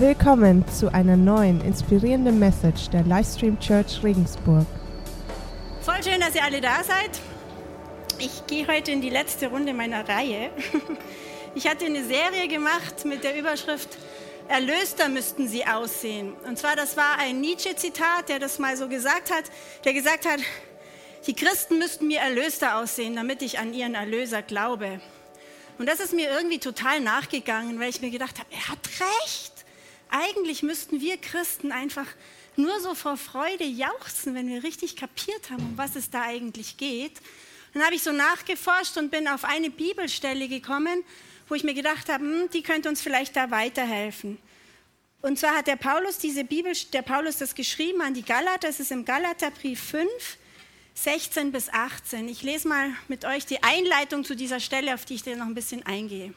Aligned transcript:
Willkommen 0.00 0.64
zu 0.68 0.94
einer 0.94 1.16
neuen 1.16 1.60
inspirierenden 1.60 2.38
Message 2.38 2.88
der 2.90 3.02
Livestream 3.02 3.58
Church 3.58 4.00
Regensburg. 4.04 4.64
Voll 5.80 6.00
schön, 6.04 6.20
dass 6.20 6.36
ihr 6.36 6.44
alle 6.44 6.60
da 6.60 6.84
seid. 6.84 7.20
Ich 8.20 8.46
gehe 8.46 8.68
heute 8.68 8.92
in 8.92 9.00
die 9.00 9.10
letzte 9.10 9.48
Runde 9.48 9.74
meiner 9.74 10.08
Reihe. 10.08 10.50
Ich 11.56 11.66
hatte 11.66 11.86
eine 11.86 12.04
Serie 12.04 12.46
gemacht 12.46 13.04
mit 13.04 13.24
der 13.24 13.36
Überschrift 13.36 13.98
Erlöster 14.46 15.08
müssten 15.08 15.48
sie 15.48 15.66
aussehen. 15.66 16.34
Und 16.46 16.58
zwar, 16.58 16.76
das 16.76 16.96
war 16.96 17.18
ein 17.18 17.40
Nietzsche-Zitat, 17.40 18.28
der 18.28 18.38
das 18.38 18.60
mal 18.60 18.76
so 18.76 18.86
gesagt 18.86 19.32
hat, 19.32 19.46
der 19.84 19.94
gesagt 19.94 20.26
hat, 20.26 20.38
die 21.26 21.34
Christen 21.34 21.78
müssten 21.78 22.06
mir 22.06 22.20
Erlöster 22.20 22.76
aussehen, 22.76 23.16
damit 23.16 23.42
ich 23.42 23.58
an 23.58 23.74
ihren 23.74 23.96
Erlöser 23.96 24.42
glaube. 24.42 25.00
Und 25.78 25.88
das 25.88 25.98
ist 25.98 26.12
mir 26.12 26.30
irgendwie 26.30 26.60
total 26.60 27.00
nachgegangen, 27.00 27.80
weil 27.80 27.88
ich 27.88 28.00
mir 28.00 28.10
gedacht 28.10 28.38
habe, 28.38 28.48
er 28.52 28.68
hat 28.68 28.88
recht. 29.00 29.57
Eigentlich 30.10 30.62
müssten 30.62 31.00
wir 31.00 31.16
Christen 31.18 31.72
einfach 31.72 32.06
nur 32.56 32.80
so 32.80 32.94
vor 32.94 33.16
Freude 33.16 33.64
jauchzen, 33.64 34.34
wenn 34.34 34.48
wir 34.48 34.64
richtig 34.64 34.96
kapiert 34.96 35.50
haben, 35.50 35.62
um 35.64 35.78
was 35.78 35.96
es 35.96 36.10
da 36.10 36.22
eigentlich 36.22 36.76
geht. 36.76 37.20
Dann 37.74 37.84
habe 37.84 37.94
ich 37.94 38.02
so 38.02 38.12
nachgeforscht 38.12 38.96
und 38.96 39.10
bin 39.10 39.28
auf 39.28 39.44
eine 39.44 39.70
Bibelstelle 39.70 40.48
gekommen, 40.48 41.04
wo 41.48 41.54
ich 41.54 41.64
mir 41.64 41.74
gedacht 41.74 42.08
habe, 42.08 42.24
hm, 42.24 42.50
die 42.50 42.62
könnte 42.62 42.88
uns 42.88 43.00
vielleicht 43.00 43.36
da 43.36 43.50
weiterhelfen. 43.50 44.38
Und 45.20 45.38
zwar 45.38 45.56
hat 45.56 45.66
der 45.66 45.76
Paulus 45.76 46.18
diese 46.18 46.44
Bibel, 46.44 46.72
der 46.92 47.02
Paulus 47.02 47.38
das 47.38 47.54
geschrieben 47.54 48.00
an 48.00 48.14
die 48.14 48.22
Galater, 48.22 48.68
das 48.68 48.80
ist 48.80 48.92
im 48.92 49.04
Galaterbrief 49.04 49.80
5, 49.80 50.08
16 50.94 51.52
bis 51.52 51.68
18. 51.68 52.28
Ich 52.28 52.42
lese 52.42 52.68
mal 52.68 52.90
mit 53.08 53.24
euch 53.24 53.44
die 53.46 53.62
Einleitung 53.62 54.24
zu 54.24 54.34
dieser 54.34 54.60
Stelle, 54.60 54.94
auf 54.94 55.04
die 55.04 55.14
ich 55.14 55.22
dann 55.22 55.38
noch 55.38 55.46
ein 55.46 55.54
bisschen 55.54 55.84
eingehe. 55.84 56.32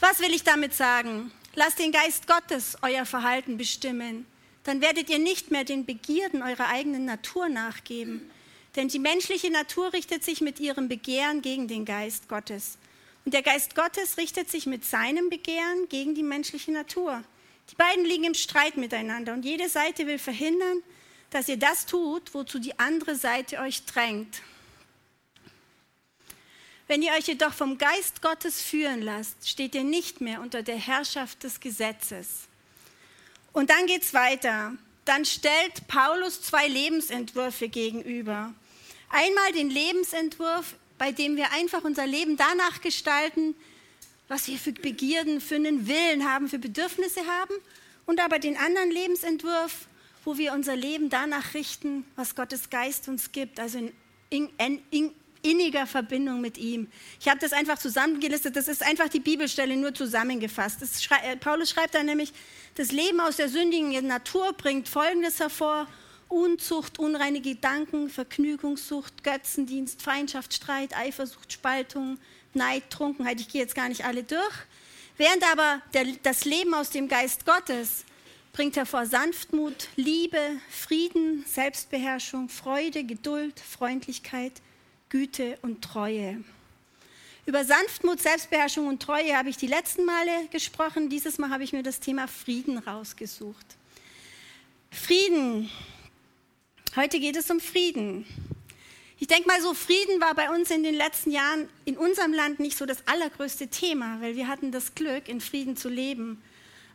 Was 0.00 0.20
will 0.20 0.34
ich 0.34 0.44
damit 0.44 0.74
sagen? 0.74 1.32
Lasst 1.56 1.78
den 1.78 1.92
Geist 1.92 2.26
Gottes 2.26 2.76
euer 2.82 3.06
Verhalten 3.06 3.56
bestimmen. 3.56 4.26
Dann 4.64 4.80
werdet 4.80 5.08
ihr 5.08 5.18
nicht 5.18 5.50
mehr 5.50 5.64
den 5.64 5.84
Begierden 5.84 6.42
eurer 6.42 6.68
eigenen 6.68 7.04
Natur 7.04 7.48
nachgeben. 7.48 8.28
Denn 8.74 8.88
die 8.88 8.98
menschliche 8.98 9.50
Natur 9.50 9.92
richtet 9.92 10.24
sich 10.24 10.40
mit 10.40 10.58
ihrem 10.58 10.88
Begehren 10.88 11.42
gegen 11.42 11.68
den 11.68 11.84
Geist 11.84 12.28
Gottes. 12.28 12.76
Und 13.24 13.34
der 13.34 13.42
Geist 13.42 13.76
Gottes 13.76 14.18
richtet 14.18 14.50
sich 14.50 14.66
mit 14.66 14.84
seinem 14.84 15.30
Begehren 15.30 15.88
gegen 15.88 16.14
die 16.14 16.24
menschliche 16.24 16.72
Natur. 16.72 17.22
Die 17.70 17.76
beiden 17.76 18.04
liegen 18.04 18.24
im 18.24 18.34
Streit 18.34 18.76
miteinander 18.76 19.32
und 19.32 19.44
jede 19.44 19.68
Seite 19.68 20.06
will 20.06 20.18
verhindern, 20.18 20.82
dass 21.30 21.48
ihr 21.48 21.56
das 21.56 21.86
tut, 21.86 22.34
wozu 22.34 22.58
die 22.58 22.78
andere 22.78 23.14
Seite 23.14 23.60
euch 23.60 23.84
drängt. 23.84 24.42
Wenn 26.86 27.02
ihr 27.02 27.12
euch 27.12 27.26
jedoch 27.26 27.54
vom 27.54 27.78
Geist 27.78 28.20
Gottes 28.20 28.60
führen 28.60 29.00
lasst, 29.00 29.48
steht 29.48 29.74
ihr 29.74 29.84
nicht 29.84 30.20
mehr 30.20 30.40
unter 30.40 30.62
der 30.62 30.76
Herrschaft 30.76 31.42
des 31.42 31.60
Gesetzes. 31.60 32.48
Und 33.52 33.70
dann 33.70 33.86
geht 33.86 34.02
es 34.02 34.12
weiter. 34.12 34.72
Dann 35.06 35.24
stellt 35.24 35.86
Paulus 35.88 36.42
zwei 36.42 36.68
Lebensentwürfe 36.68 37.68
gegenüber. 37.68 38.52
Einmal 39.08 39.52
den 39.52 39.70
Lebensentwurf, 39.70 40.74
bei 40.98 41.12
dem 41.12 41.36
wir 41.36 41.52
einfach 41.52 41.84
unser 41.84 42.06
Leben 42.06 42.36
danach 42.36 42.80
gestalten, 42.80 43.54
was 44.28 44.48
wir 44.48 44.58
für 44.58 44.72
Begierden, 44.72 45.40
für 45.40 45.56
einen 45.56 45.86
Willen 45.86 46.28
haben, 46.28 46.48
für 46.48 46.58
Bedürfnisse 46.58 47.20
haben. 47.26 47.54
Und 48.06 48.20
aber 48.20 48.38
den 48.38 48.56
anderen 48.56 48.90
Lebensentwurf, 48.90 49.86
wo 50.24 50.36
wir 50.36 50.52
unser 50.52 50.76
Leben 50.76 51.08
danach 51.08 51.54
richten, 51.54 52.04
was 52.16 52.34
Gottes 52.34 52.68
Geist 52.68 53.08
uns 53.08 53.32
gibt, 53.32 53.60
also 53.60 53.78
in, 54.30 54.50
in, 54.58 54.82
in, 54.90 55.10
inniger 55.44 55.86
Verbindung 55.86 56.40
mit 56.40 56.58
ihm. 56.58 56.88
Ich 57.20 57.28
habe 57.28 57.38
das 57.38 57.52
einfach 57.52 57.78
zusammengelistet, 57.78 58.56
das 58.56 58.66
ist 58.66 58.82
einfach 58.82 59.08
die 59.08 59.20
Bibelstelle 59.20 59.76
nur 59.76 59.94
zusammengefasst. 59.94 60.80
Schrei 61.02 61.32
äh, 61.32 61.36
Paulus 61.36 61.70
schreibt 61.70 61.94
da 61.94 62.02
nämlich, 62.02 62.32
das 62.74 62.90
Leben 62.90 63.20
aus 63.20 63.36
der 63.36 63.48
sündigen 63.48 64.06
Natur 64.06 64.52
bringt 64.54 64.88
Folgendes 64.88 65.38
hervor. 65.38 65.86
Unzucht, 66.28 66.98
unreine 66.98 67.40
Gedanken, 67.40 68.08
Vergnügungssucht, 68.08 69.22
Götzendienst, 69.22 70.02
Feindschaft, 70.02 70.54
Streit, 70.54 70.96
Eifersucht, 70.96 71.52
Spaltung, 71.52 72.18
Neid, 72.54 72.90
Trunkenheit. 72.90 73.40
Ich 73.40 73.48
gehe 73.48 73.60
jetzt 73.60 73.74
gar 73.74 73.88
nicht 73.88 74.04
alle 74.04 74.24
durch. 74.24 74.54
Während 75.16 75.44
aber 75.52 75.80
der, 75.92 76.06
das 76.22 76.44
Leben 76.44 76.74
aus 76.74 76.90
dem 76.90 77.06
Geist 77.08 77.46
Gottes 77.46 78.04
bringt 78.52 78.76
hervor 78.76 79.06
Sanftmut, 79.06 79.88
Liebe, 79.96 80.40
Frieden, 80.70 81.44
Selbstbeherrschung, 81.46 82.48
Freude, 82.48 83.04
Geduld, 83.04 83.60
Freundlichkeit, 83.60 84.52
Güte 85.14 85.56
und 85.62 85.80
Treue. 85.80 86.42
Über 87.46 87.64
Sanftmut, 87.64 88.20
Selbstbeherrschung 88.20 88.88
und 88.88 89.00
Treue 89.00 89.36
habe 89.36 89.48
ich 89.48 89.56
die 89.56 89.68
letzten 89.68 90.04
Male 90.04 90.48
gesprochen. 90.50 91.08
Dieses 91.08 91.38
Mal 91.38 91.50
habe 91.50 91.62
ich 91.62 91.72
mir 91.72 91.84
das 91.84 92.00
Thema 92.00 92.26
Frieden 92.26 92.78
rausgesucht. 92.78 93.64
Frieden. 94.90 95.70
Heute 96.96 97.20
geht 97.20 97.36
es 97.36 97.48
um 97.48 97.60
Frieden. 97.60 98.26
Ich 99.20 99.28
denke 99.28 99.46
mal 99.46 99.62
so, 99.62 99.72
Frieden 99.72 100.20
war 100.20 100.34
bei 100.34 100.50
uns 100.50 100.72
in 100.72 100.82
den 100.82 100.96
letzten 100.96 101.30
Jahren 101.30 101.68
in 101.84 101.96
unserem 101.96 102.32
Land 102.32 102.58
nicht 102.58 102.76
so 102.76 102.84
das 102.84 103.06
allergrößte 103.06 103.68
Thema, 103.68 104.20
weil 104.20 104.34
wir 104.34 104.48
hatten 104.48 104.72
das 104.72 104.96
Glück, 104.96 105.28
in 105.28 105.40
Frieden 105.40 105.76
zu 105.76 105.88
leben. 105.88 106.42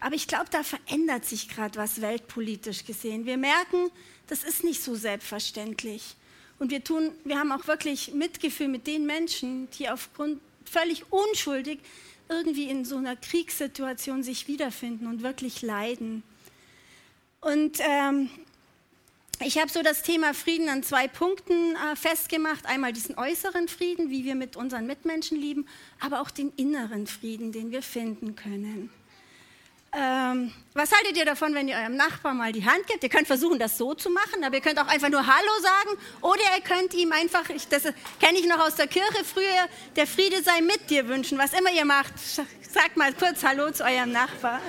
Aber 0.02 0.16
ich 0.16 0.28
glaube, 0.28 0.48
da 0.52 0.64
verändert 0.64 1.24
sich 1.24 1.48
gerade 1.48 1.80
was 1.80 2.02
weltpolitisch 2.02 2.84
gesehen. 2.84 3.26
Wir 3.26 3.38
merken, 3.38 3.90
das 4.28 4.44
ist 4.44 4.66
nicht 4.66 4.84
so 4.84 4.96
selbstverständlich. 4.96 6.18
Und 6.60 6.72
wir, 6.72 6.84
tun, 6.84 7.12
wir 7.24 7.40
haben 7.40 7.52
auch 7.52 7.68
wirklich 7.68 8.14
Mitgefühl 8.14 8.68
mit 8.68 8.86
den 8.86 9.06
Menschen, 9.06 9.70
die 9.72 9.90
aufgrund 9.90 10.42
völlig 10.66 11.12
unschuldig 11.12 11.80
irgendwie 12.28 12.70
in 12.70 12.86
so 12.86 12.98
einer 12.98 13.16
Kriegssituation 13.16 14.24
sich 14.24 14.48
wiederfinden 14.48 15.08
und 15.08 15.24
wirklich 15.24 15.62
leiden. 15.62 16.22
Und 17.42 17.80
ähm, 17.80 18.30
ich 19.42 19.58
habe 19.58 19.72
so 19.72 19.82
das 19.82 20.04
Thema 20.04 20.34
Frieden 20.34 20.68
an 20.68 20.84
zwei 20.84 21.08
Punkten 21.08 21.76
äh, 21.76 21.96
festgemacht. 21.96 22.66
Einmal 22.66 22.92
diesen 22.92 23.18
äußeren 23.18 23.70
Frieden, 23.70 24.10
wie 24.10 24.26
wir 24.26 24.36
mit 24.36 24.58
unseren 24.58 24.86
Mitmenschen 24.86 25.40
lieben, 25.40 25.66
aber 26.02 26.20
auch 26.20 26.30
den 26.30 26.52
inneren 26.58 27.08
Frieden, 27.08 27.54
den 27.54 27.72
wir 27.72 27.82
finden 27.82 28.36
können. 28.36 28.92
Ähm, 29.92 30.54
was 30.76 30.92
haltet 30.92 31.18
ihr 31.18 31.26
davon, 31.26 31.56
wenn 31.56 31.68
ihr 31.68 31.76
eurem 31.76 31.96
Nachbarn 31.96 32.38
mal 32.38 32.52
die 32.52 32.64
Hand 32.64 32.86
gebt? 32.86 33.04
Ihr 33.04 33.10
könnt 33.10 33.26
versuchen, 33.26 33.58
das 33.58 33.78
so 33.78 33.96
zu 33.96 34.10
machen, 34.12 34.44
aber 34.44 34.56
ihr 34.56 34.62
könnt 34.62 34.80
auch 34.80 34.88
einfach 34.88 35.10
nur 35.10 35.26
Hallo 35.26 35.52
sagen 35.62 35.98
oder 36.22 36.42
ihr 36.56 36.64
könnt 36.64 36.94
ihm 36.94 37.12
einfach, 37.12 37.50
ich, 37.50 37.68
das 37.68 37.84
kenne 38.20 38.38
ich 38.38 38.48
noch 38.48 38.60
aus 38.60 38.76
der 38.76 38.88
Kirche 38.88 39.24
früher, 39.24 39.68
der 39.96 40.06
Friede 40.06 40.44
sei 40.44 40.62
mit 40.62 40.90
dir 40.90 41.08
wünschen. 41.08 41.40
Was 41.40 41.54
immer 41.54 41.72
ihr 41.72 41.86
macht, 41.86 42.14
sagt 42.20 42.98
mal 42.98 43.14
kurz 43.14 43.44
Hallo 43.44 43.72
zu 43.72 43.84
eurem 43.84 44.12
Nachbarn. 44.12 44.62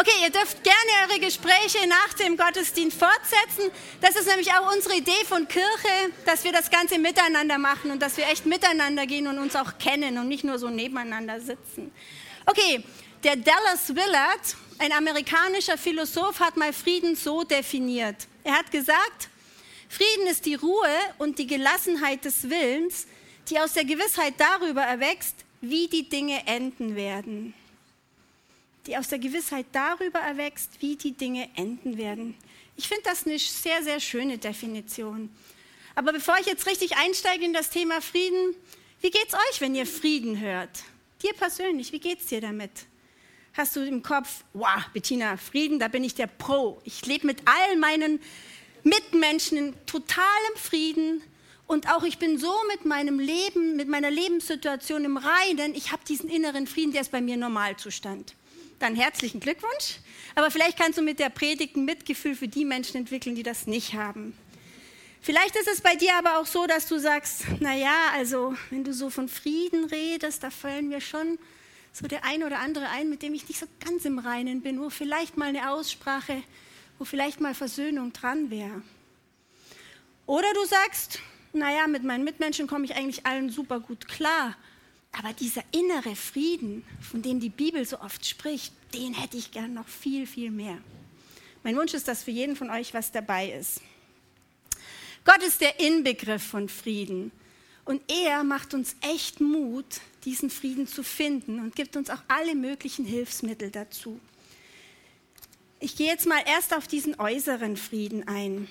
Okay, 0.00 0.12
ihr 0.22 0.30
dürft 0.30 0.64
gerne 0.64 1.10
eure 1.10 1.20
Gespräche 1.20 1.86
nach 1.86 2.14
dem 2.14 2.38
Gottesdienst 2.38 2.98
fortsetzen. 2.98 3.70
Das 4.00 4.16
ist 4.16 4.26
nämlich 4.26 4.50
auch 4.50 4.74
unsere 4.74 4.96
Idee 4.96 5.26
von 5.28 5.46
Kirche, 5.46 6.10
dass 6.24 6.42
wir 6.42 6.52
das 6.52 6.70
Ganze 6.70 6.98
miteinander 6.98 7.58
machen 7.58 7.90
und 7.90 8.00
dass 8.00 8.16
wir 8.16 8.26
echt 8.28 8.46
miteinander 8.46 9.04
gehen 9.04 9.26
und 9.26 9.38
uns 9.38 9.54
auch 9.56 9.76
kennen 9.76 10.16
und 10.16 10.28
nicht 10.28 10.42
nur 10.42 10.58
so 10.58 10.70
nebeneinander 10.70 11.38
sitzen. 11.42 11.92
Okay, 12.46 12.82
der 13.24 13.36
Dallas 13.36 13.94
Willard, 13.94 14.56
ein 14.78 14.92
amerikanischer 14.92 15.76
Philosoph, 15.76 16.40
hat 16.40 16.56
mal 16.56 16.72
Frieden 16.72 17.14
so 17.14 17.44
definiert. 17.44 18.26
Er 18.42 18.54
hat 18.54 18.70
gesagt, 18.70 19.28
Frieden 19.90 20.28
ist 20.28 20.46
die 20.46 20.54
Ruhe 20.54 20.96
und 21.18 21.38
die 21.38 21.46
Gelassenheit 21.46 22.24
des 22.24 22.48
Willens, 22.48 23.06
die 23.50 23.60
aus 23.60 23.74
der 23.74 23.84
Gewissheit 23.84 24.32
darüber 24.38 24.80
erwächst, 24.80 25.36
wie 25.60 25.88
die 25.88 26.08
Dinge 26.08 26.46
enden 26.46 26.96
werden 26.96 27.52
die 28.86 28.96
aus 28.96 29.08
der 29.08 29.18
Gewissheit 29.18 29.66
darüber 29.72 30.18
erwächst, 30.18 30.80
wie 30.80 30.96
die 30.96 31.12
Dinge 31.12 31.48
enden 31.56 31.98
werden. 31.98 32.34
Ich 32.76 32.88
finde 32.88 33.02
das 33.04 33.26
eine 33.26 33.38
sehr, 33.38 33.82
sehr 33.82 34.00
schöne 34.00 34.38
Definition. 34.38 35.30
Aber 35.94 36.12
bevor 36.12 36.38
ich 36.38 36.46
jetzt 36.46 36.66
richtig 36.66 36.96
einsteige 36.96 37.44
in 37.44 37.52
das 37.52 37.70
Thema 37.70 38.00
Frieden, 38.00 38.54
wie 39.00 39.10
geht 39.10 39.28
es 39.28 39.34
euch, 39.34 39.60
wenn 39.60 39.74
ihr 39.74 39.86
Frieden 39.86 40.40
hört? 40.40 40.82
Dir 41.22 41.34
persönlich, 41.34 41.92
wie 41.92 42.00
geht 42.00 42.20
es 42.20 42.26
dir 42.26 42.40
damit? 42.40 42.70
Hast 43.52 43.76
du 43.76 43.80
im 43.80 44.02
Kopf, 44.02 44.44
wow, 44.54 44.82
Bettina, 44.94 45.36
Frieden, 45.36 45.78
da 45.78 45.88
bin 45.88 46.04
ich 46.04 46.14
der 46.14 46.28
Pro. 46.28 46.80
Ich 46.84 47.04
lebe 47.04 47.26
mit 47.26 47.42
all 47.44 47.76
meinen 47.76 48.20
Mitmenschen 48.84 49.58
in 49.58 49.86
totalem 49.86 50.56
Frieden 50.56 51.22
und 51.66 51.90
auch 51.92 52.04
ich 52.04 52.18
bin 52.18 52.38
so 52.38 52.54
mit 52.68 52.86
meinem 52.86 53.18
Leben, 53.18 53.76
mit 53.76 53.88
meiner 53.88 54.10
Lebenssituation 54.10 55.04
im 55.04 55.16
Reinen, 55.18 55.74
ich 55.74 55.92
habe 55.92 56.02
diesen 56.08 56.30
inneren 56.30 56.66
Frieden, 56.66 56.92
der 56.92 57.02
ist 57.02 57.12
bei 57.12 57.20
mir 57.20 57.36
Normalzustand 57.36 58.34
dann 58.80 58.96
herzlichen 58.96 59.40
Glückwunsch. 59.40 59.98
Aber 60.34 60.50
vielleicht 60.50 60.78
kannst 60.78 60.98
du 60.98 61.02
mit 61.02 61.18
der 61.18 61.30
Predigt 61.30 61.76
ein 61.76 61.84
Mitgefühl 61.84 62.34
für 62.34 62.48
die 62.48 62.64
Menschen 62.64 62.96
entwickeln, 62.96 63.34
die 63.34 63.42
das 63.42 63.66
nicht 63.66 63.94
haben. 63.94 64.36
Vielleicht 65.22 65.54
ist 65.56 65.68
es 65.68 65.82
bei 65.82 65.96
dir 65.96 66.16
aber 66.16 66.38
auch 66.38 66.46
so, 66.46 66.66
dass 66.66 66.88
du 66.88 66.98
sagst, 66.98 67.44
naja, 67.60 67.94
also 68.14 68.54
wenn 68.70 68.84
du 68.84 68.94
so 68.94 69.10
von 69.10 69.28
Frieden 69.28 69.84
redest, 69.84 70.42
da 70.42 70.50
fallen 70.50 70.88
mir 70.88 71.00
schon 71.00 71.38
so 71.92 72.06
der 72.06 72.24
ein 72.24 72.42
oder 72.42 72.60
andere 72.60 72.88
ein, 72.88 73.10
mit 73.10 73.22
dem 73.22 73.34
ich 73.34 73.46
nicht 73.48 73.60
so 73.60 73.66
ganz 73.84 74.04
im 74.06 74.18
Reinen 74.18 74.62
bin, 74.62 74.80
wo 74.80 74.88
vielleicht 74.88 75.36
mal 75.36 75.48
eine 75.48 75.70
Aussprache, 75.70 76.42
wo 76.98 77.04
vielleicht 77.04 77.40
mal 77.40 77.54
Versöhnung 77.54 78.12
dran 78.14 78.50
wäre. 78.50 78.82
Oder 80.24 80.52
du 80.54 80.64
sagst, 80.64 81.18
naja, 81.52 81.86
mit 81.86 82.04
meinen 82.04 82.24
Mitmenschen 82.24 82.66
komme 82.66 82.84
ich 82.84 82.94
eigentlich 82.94 83.26
allen 83.26 83.50
super 83.50 83.80
gut 83.80 84.08
klar, 84.08 84.56
aber 85.12 85.32
dieser 85.32 85.62
innere 85.72 86.14
Frieden, 86.16 86.84
von 87.00 87.22
dem 87.22 87.40
die 87.40 87.48
Bibel 87.48 87.84
so 87.84 88.00
oft 88.00 88.24
spricht, 88.26 88.72
den 88.94 89.14
hätte 89.14 89.36
ich 89.36 89.50
gern 89.50 89.74
noch 89.74 89.88
viel, 89.88 90.26
viel 90.26 90.50
mehr. 90.50 90.78
Mein 91.62 91.76
Wunsch 91.76 91.94
ist, 91.94 92.08
dass 92.08 92.22
für 92.22 92.30
jeden 92.30 92.56
von 92.56 92.70
euch 92.70 92.94
was 92.94 93.12
dabei 93.12 93.50
ist. 93.50 93.80
Gott 95.24 95.42
ist 95.42 95.60
der 95.60 95.78
Inbegriff 95.80 96.42
von 96.42 96.68
Frieden. 96.68 97.32
Und 97.84 98.02
er 98.10 98.44
macht 98.44 98.72
uns 98.72 98.94
echt 99.00 99.40
Mut, 99.40 100.00
diesen 100.24 100.48
Frieden 100.48 100.86
zu 100.86 101.02
finden 101.02 101.60
und 101.60 101.74
gibt 101.74 101.96
uns 101.96 102.08
auch 102.08 102.22
alle 102.28 102.54
möglichen 102.54 103.04
Hilfsmittel 103.04 103.70
dazu. 103.70 104.20
Ich 105.80 105.96
gehe 105.96 106.06
jetzt 106.06 106.26
mal 106.26 106.42
erst 106.46 106.74
auf 106.74 106.86
diesen 106.86 107.18
äußeren 107.18 107.76
Frieden 107.76 108.28
ein. 108.28 108.68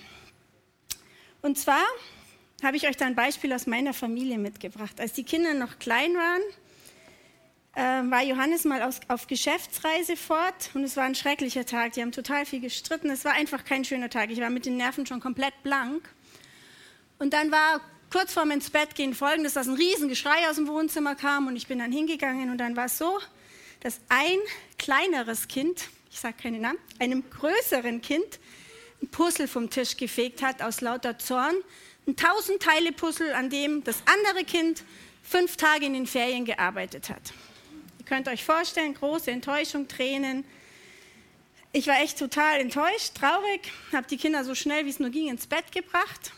Und 1.42 1.58
zwar 1.58 1.84
habe 2.64 2.78
ich 2.78 2.88
euch 2.88 2.98
da 2.98 3.06
ein 3.06 3.16
Beispiel 3.16 3.54
aus 3.54 3.68
meiner 3.68 3.94
Familie 3.94 4.38
mitgebracht. 4.38 5.00
Als 5.00 5.14
die 5.14 5.24
Kinder 5.24 5.54
noch 5.54 5.80
klein 5.80 6.14
waren, 6.16 6.42
äh, 7.76 8.12
war 8.12 8.24
Johannes 8.24 8.66
mal 8.66 8.82
aus, 8.82 9.00
auf 9.08 9.28
Geschäftsreise 9.28 10.18
fort 10.18 10.72
und 10.74 10.84
es 10.84 10.98
war 10.98 11.04
ein 11.04 11.16
schrecklicher 11.16 11.66
Tag. 11.66 11.94
Die 11.94 12.02
haben 12.02 12.12
total 12.12 12.46
viel 12.46 12.60
gestritten. 12.60 13.10
Es 13.10 13.24
war 13.26 13.34
einfach 13.34 13.64
kein 13.64 13.86
schöner 13.86 14.10
Tag. 14.10 14.32
Ich 14.32 14.40
war 14.42 14.50
mit 14.50 14.66
den 14.66 14.78
Nerven 14.78 15.06
schon 15.06 15.20
komplett 15.20 15.54
blank. 15.64 16.10
Und 17.20 17.34
dann 17.34 17.52
war 17.52 17.82
kurz 18.10 18.34
vorm 18.34 18.52
ins 18.52 18.70
Bett 18.70 18.96
gehen 18.96 19.14
folgendes, 19.14 19.54
dass 19.54 19.68
ein 19.68 19.76
Riesengeschrei 19.76 20.50
aus 20.50 20.56
dem 20.56 20.68
Wohnzimmer 20.68 21.16
kam 21.16 21.48
und 21.48 21.56
ich 21.56 21.68
bin 21.68 21.80
dann 21.80 21.92
hingegangen 21.92 22.50
und 22.50 22.58
dann 22.58 22.76
war 22.76 22.86
es 22.86 22.98
so, 22.98 23.20
dass 23.82 24.02
ein 24.10 24.40
kleineres 24.78 25.48
Kind, 25.48 25.90
ich 26.12 26.20
sage 26.20 26.36
keine 26.42 26.60
Namen, 26.60 26.80
einem 26.98 27.24
größeren 27.30 28.02
Kind 28.02 28.40
ein 29.02 29.08
Puzzle 29.10 29.48
vom 29.48 29.70
Tisch 29.70 29.96
gefegt 29.96 30.42
hat 30.42 30.62
aus 30.62 30.82
lauter 30.82 31.18
Zorn. 31.20 31.56
Ein 32.10 32.16
tausend 32.16 32.60
Teile 32.64 32.92
Puzzle, 32.92 33.34
an 33.34 33.52
dem 33.52 33.84
das 33.84 34.02
andere 34.06 34.44
Kind 34.44 34.84
fünf 35.22 35.58
Tage 35.58 35.86
in 35.86 35.94
den 35.94 36.08
Ferien 36.08 36.44
gearbeitet 36.44 37.08
hat. 37.12 37.22
Ihr 38.00 38.06
könnt 38.06 38.28
euch 38.28 38.44
vorstellen, 38.44 38.96
große 38.96 39.30
Enttäuschung, 39.30 39.88
Tränen. 39.88 40.44
Ich 41.72 41.86
war 41.86 42.02
echt 42.02 42.18
total 42.18 42.62
enttäuscht, 42.62 43.14
traurig, 43.14 43.72
habe 43.94 44.08
die 44.08 44.18
Kinder 44.18 44.44
so 44.44 44.56
schnell 44.56 44.86
wie 44.86 44.90
es 44.90 45.00
nur 45.00 45.12
ging 45.12 45.28
ins 45.28 45.46
Bett 45.46 45.72
gebracht, 45.72 46.32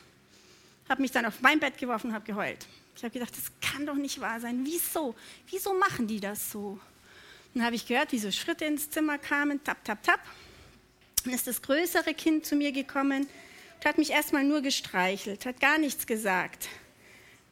habe 0.89 1.01
mich 1.03 1.11
dann 1.11 1.25
auf 1.25 1.39
mein 1.39 1.61
Bett 1.61 1.77
geworfen 1.77 2.07
und 2.07 2.15
habe 2.15 2.25
geheult. 2.25 2.67
Ich 2.97 3.03
habe 3.05 3.13
gedacht, 3.13 3.31
das 3.37 3.45
kann 3.61 3.85
doch 3.85 3.95
nicht 3.95 4.19
wahr 4.19 4.41
sein. 4.41 4.65
Wieso? 4.65 5.15
Wieso 5.49 5.73
machen 5.73 6.05
die 6.05 6.19
das 6.19 6.51
so? 6.51 6.77
Dann 7.53 7.63
habe 7.63 7.77
ich 7.77 7.87
gehört, 7.87 8.11
wie 8.11 8.19
so 8.19 8.29
Schritte 8.29 8.65
ins 8.65 8.89
Zimmer 8.89 9.17
kamen, 9.17 9.63
tap, 9.63 9.81
tap, 9.85 10.03
tap. 10.03 10.19
Dann 11.23 11.33
ist 11.33 11.47
das 11.47 11.61
größere 11.61 12.13
Kind 12.13 12.45
zu 12.45 12.57
mir 12.57 12.73
gekommen 12.73 13.25
und 13.81 13.89
hat 13.89 13.97
mich 13.97 14.11
erstmal 14.11 14.43
nur 14.43 14.61
gestreichelt, 14.61 15.45
hat 15.45 15.59
gar 15.59 15.79
nichts 15.79 16.05
gesagt. 16.05 16.69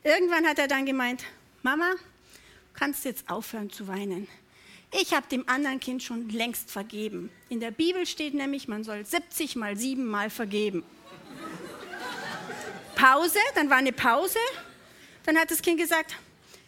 Irgendwann 0.03 0.45
hat 0.45 0.59
er 0.59 0.67
dann 0.67 0.85
gemeint, 0.85 1.23
Mama, 1.63 1.91
du 1.91 2.79
kannst 2.79 3.03
jetzt 3.03 3.29
aufhören 3.29 3.71
zu 3.71 3.87
weinen. 3.87 4.27
Ich 4.91 5.13
habe 5.13 5.27
dem 5.27 5.47
anderen 5.49 5.79
Kind 5.79 6.03
schon 6.03 6.29
längst 6.29 6.69
vergeben. 6.69 7.31
In 7.49 7.59
der 7.59 7.71
Bibel 7.71 8.05
steht 8.05 8.35
nämlich, 8.35 8.67
man 8.67 8.83
soll 8.83 9.05
70 9.05 9.55
mal 9.55 9.75
7 9.75 10.05
mal 10.05 10.29
vergeben. 10.29 10.83
Pause, 12.95 13.39
dann 13.55 13.69
war 13.69 13.77
eine 13.77 13.91
Pause. 13.91 14.39
Dann 15.25 15.37
hat 15.37 15.49
das 15.49 15.61
Kind 15.61 15.79
gesagt, 15.79 16.15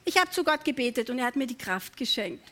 ich 0.05 0.17
habe 0.17 0.31
zu 0.31 0.43
Gott 0.43 0.65
gebetet 0.65 1.09
und 1.09 1.19
er 1.19 1.25
hat 1.25 1.35
mir 1.35 1.47
die 1.47 1.57
Kraft 1.57 1.97
geschenkt. 1.97 2.43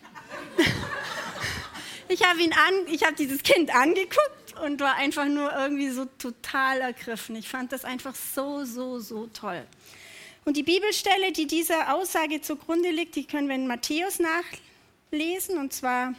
Ich 2.09 2.23
habe 2.23 2.41
ihn 2.41 2.53
an, 2.53 2.87
ich 2.87 3.03
habe 3.03 3.15
dieses 3.15 3.43
Kind 3.43 3.73
angeguckt 3.73 4.57
und 4.63 4.81
war 4.81 4.95
einfach 4.95 5.25
nur 5.25 5.51
irgendwie 5.53 5.89
so 5.89 6.05
total 6.05 6.81
ergriffen. 6.81 7.35
Ich 7.35 7.47
fand 7.47 7.71
das 7.71 7.85
einfach 7.85 8.15
so, 8.15 8.65
so, 8.65 8.99
so 8.99 9.27
toll. 9.27 9.65
Und 10.45 10.57
die 10.57 10.63
Bibelstelle, 10.63 11.31
die 11.31 11.45
dieser 11.45 11.93
Aussage 11.93 12.41
zugrunde 12.41 12.89
liegt, 12.89 13.15
die 13.15 13.25
können 13.25 13.47
wir 13.47 13.55
in 13.55 13.67
Matthäus 13.67 14.19
nachlesen. 14.19 15.59
Und 15.59 15.73
zwar, 15.73 16.15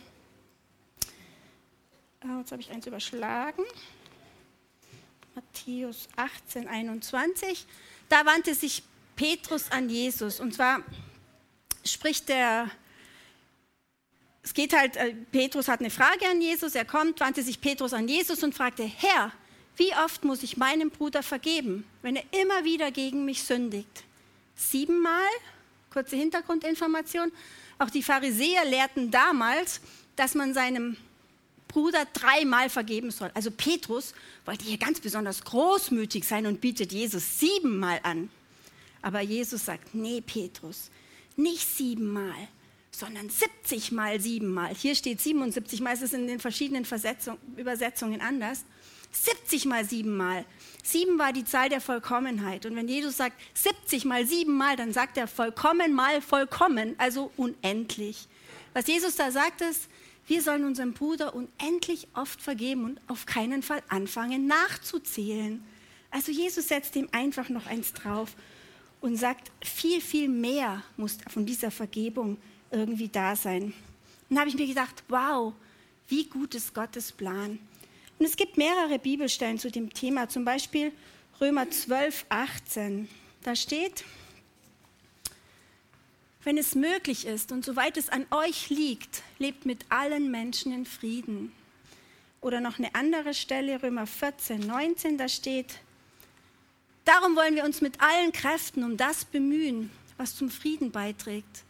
oh, 2.25 2.39
jetzt 2.39 2.53
habe 2.53 2.63
ich 2.63 2.71
eins 2.71 2.87
überschlagen. 2.87 3.65
Matthäus 5.35 6.09
18, 6.17 6.69
21. 6.69 7.67
Da 8.09 8.25
wandte 8.27 8.55
sich 8.55 8.85
Petrus 9.17 9.71
an 9.73 9.89
Jesus. 9.89 10.39
Und 10.39 10.55
zwar 10.55 10.83
spricht 11.85 12.29
der 12.29 12.71
es 14.43 14.55
geht 14.55 14.77
halt, 14.77 14.97
äh, 14.97 15.15
Petrus 15.33 15.69
hat 15.69 15.81
eine 15.81 15.91
Frage 15.91 16.27
an 16.31 16.41
Jesus, 16.41 16.75
er 16.75 16.85
kommt, 16.85 17.21
wandte 17.21 17.43
sich 17.43 17.61
Petrus 17.61 17.93
an 17.93 18.09
Jesus 18.09 18.43
und 18.43 18.55
fragte, 18.55 18.85
Herr, 18.85 19.33
wie 19.77 19.95
oft 19.95 20.25
muss 20.25 20.43
ich 20.43 20.57
meinem 20.57 20.91
Bruder 20.91 21.23
vergeben, 21.23 21.85
wenn 22.03 22.17
er 22.17 22.25
immer 22.41 22.65
wieder 22.65 22.91
gegen 22.91 23.25
mich 23.25 23.43
sündigt? 23.43 24.05
Siebenmal? 24.55 25.29
Kurze 25.91 26.17
Hintergrundinformation. 26.17 27.33
Auch 27.79 27.91
die 27.91 28.03
Pharisäer 28.03 28.65
lehrten 28.65 29.11
damals, 29.11 29.81
dass 30.17 30.35
man 30.35 30.55
seinem 30.55 30.97
Bruder 31.67 32.05
dreimal 32.13 32.69
vergeben 32.69 33.11
soll. 33.11 33.31
Also 33.33 33.51
Petrus 33.51 34.13
wollte 34.45 34.65
hier 34.65 34.77
ganz 34.77 35.01
besonders 35.01 35.45
großmütig 35.45 36.27
sein 36.27 36.47
und 36.47 36.61
bietet 36.61 36.93
Jesus 36.93 37.39
siebenmal 37.39 38.01
an. 38.03 38.29
Aber 39.03 39.21
Jesus 39.21 39.65
sagt, 39.65 39.95
nee, 39.95 40.21
Petrus, 40.21 40.91
nicht 41.37 41.67
siebenmal, 41.67 42.49
sondern 42.91 43.29
70 43.29 43.93
mal 43.93 44.21
7 44.21 44.53
mal. 44.53 44.75
Hier 44.75 44.95
steht 44.95 45.21
77 45.21 45.81
mal, 45.81 45.95
es 45.95 46.03
ist 46.03 46.15
in 46.15 46.27
den 46.27 46.41
verschiedenen 46.41 46.87
Übersetzungen 47.57 48.21
anders. 48.21 48.65
70 49.13 49.65
mal 49.67 49.85
7 49.85 50.17
mal. 50.17 50.45
7 50.85 51.19
war 51.19 51.33
die 51.33 51.45
Zahl 51.45 51.69
der 51.69 51.81
Vollkommenheit. 51.81 52.67
Und 52.67 52.77
wenn 52.77 52.89
Jesus 52.89 53.17
sagt 53.17 53.41
70 53.55 54.05
mal 54.05 54.27
7 54.27 54.53
mal, 54.53 54.77
dann 54.77 54.93
sagt 54.93 55.17
er 55.17 55.27
vollkommen 55.27 55.93
mal 55.93 56.21
vollkommen, 56.21 56.95
also 56.99 57.31
unendlich. 57.37 58.29
Was 58.73 58.87
Jesus 58.87 59.17
da 59.17 59.31
sagt 59.31 59.63
ist, 59.63 59.89
wir 60.27 60.43
sollen 60.43 60.65
unserem 60.65 60.93
Bruder 60.93 61.35
unendlich 61.35 62.07
oft 62.15 62.41
vergeben 62.41 62.85
und 62.85 63.01
auf 63.09 63.27
keinen 63.27 63.63
Fall 63.63 63.83
anfangen 63.89 64.47
nachzuzählen. 64.47 65.63
Also 66.13 66.31
Jesus 66.31 66.69
setzt 66.69 66.95
ihm 66.95 67.09
einfach 67.11 67.49
noch 67.49 67.67
eins 67.67 67.93
drauf 67.93 68.37
und 69.01 69.17
sagt, 69.17 69.51
viel, 69.65 70.01
viel 70.01 70.29
mehr 70.29 70.85
muss 70.97 71.19
von 71.29 71.47
dieser 71.47 71.71
Vergebung 71.71 72.37
irgendwie 72.71 73.09
da 73.09 73.37
sein. 73.37 73.73
Und 74.29 74.39
habe 74.39 74.49
ich 74.49 74.57
mir 74.57 74.67
gedacht, 74.67 75.03
wow, 75.09 75.53
wie 76.09 76.25
gut 76.25 76.55
ist 76.55 76.75
Gottes 76.75 77.13
Plan. 77.13 77.59
Und 78.19 78.27
es 78.27 78.37
gibt 78.37 78.57
mehrere 78.57 78.99
Bibelstellen 78.99 79.59
zu 79.59 79.71
dem 79.71 79.93
Thema, 79.93 80.29
zum 80.29 80.45
Beispiel 80.45 80.93
Römer 81.41 81.71
12, 81.71 82.27
18. 82.29 83.09
Da 83.43 83.57
steht, 83.57 84.05
wenn 86.45 86.59
es 86.59 86.75
möglich 86.75 87.27
ist 87.27 87.51
und 87.51 87.65
soweit 87.65 87.97
es 87.97 88.09
an 88.09 88.27
euch 88.31 88.71
liegt, 88.71 89.23
lebt 89.39 89.67
mit 89.67 89.87
allen 89.89 90.31
Menschen 90.31 90.73
in 90.73 90.85
Frieden. 90.85 91.53
Oder 92.41 92.61
noch 92.61 92.79
eine 92.79 92.95
andere 92.95 93.35
Stelle, 93.35 93.83
Römer 93.83 94.07
14, 94.07 94.67
19, 94.67 95.19
da 95.19 95.29
steht, 95.29 95.79
darum 97.05 97.37
wollen 97.37 97.55
wir 97.55 97.65
uns 97.65 97.81
mit 97.81 98.01
allen 98.01 98.33
Kräften 98.33 98.85
um 98.85 98.97
das 98.97 99.25
bemühen, 99.25 99.91
was 100.17 100.37
zum 100.37 100.51
Frieden 100.51 100.91
beiträgt 100.91 101.65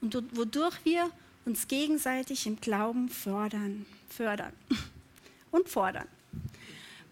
und 0.00 0.36
wodurch 0.36 0.76
wir 0.84 1.10
uns 1.44 1.68
gegenseitig 1.68 2.46
im 2.46 2.60
Glauben 2.60 3.08
fördern, 3.08 3.86
fördern 4.08 4.52
und 5.50 5.68
fordern. 5.68 6.08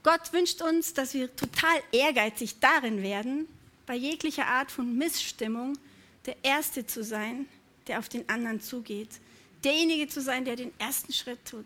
Gott 0.03 0.33
wünscht 0.33 0.61
uns, 0.61 0.93
dass 0.93 1.15
wir 1.15 1.35
total 1.35 1.81
ehrgeizig 1.93 2.61
darin 2.61 3.03
werden, 3.03 3.49
bei 3.87 3.95
jeglicher 3.95 4.47
Art 4.47 4.71
von 4.71 4.97
Missstimmung 4.97 5.79
der 6.27 6.37
Erste 6.43 6.87
zu 6.87 7.03
sein, 7.03 7.47
der 7.87 7.99
auf 7.99 8.09
den 8.09 8.29
anderen 8.29 8.61
zugeht, 8.61 9.21
derjenige 9.63 10.09
zu 10.09 10.21
sein, 10.21 10.45
der 10.45 10.57
den 10.57 10.73
ersten 10.79 11.13
Schritt 11.13 11.45
tut. 11.45 11.65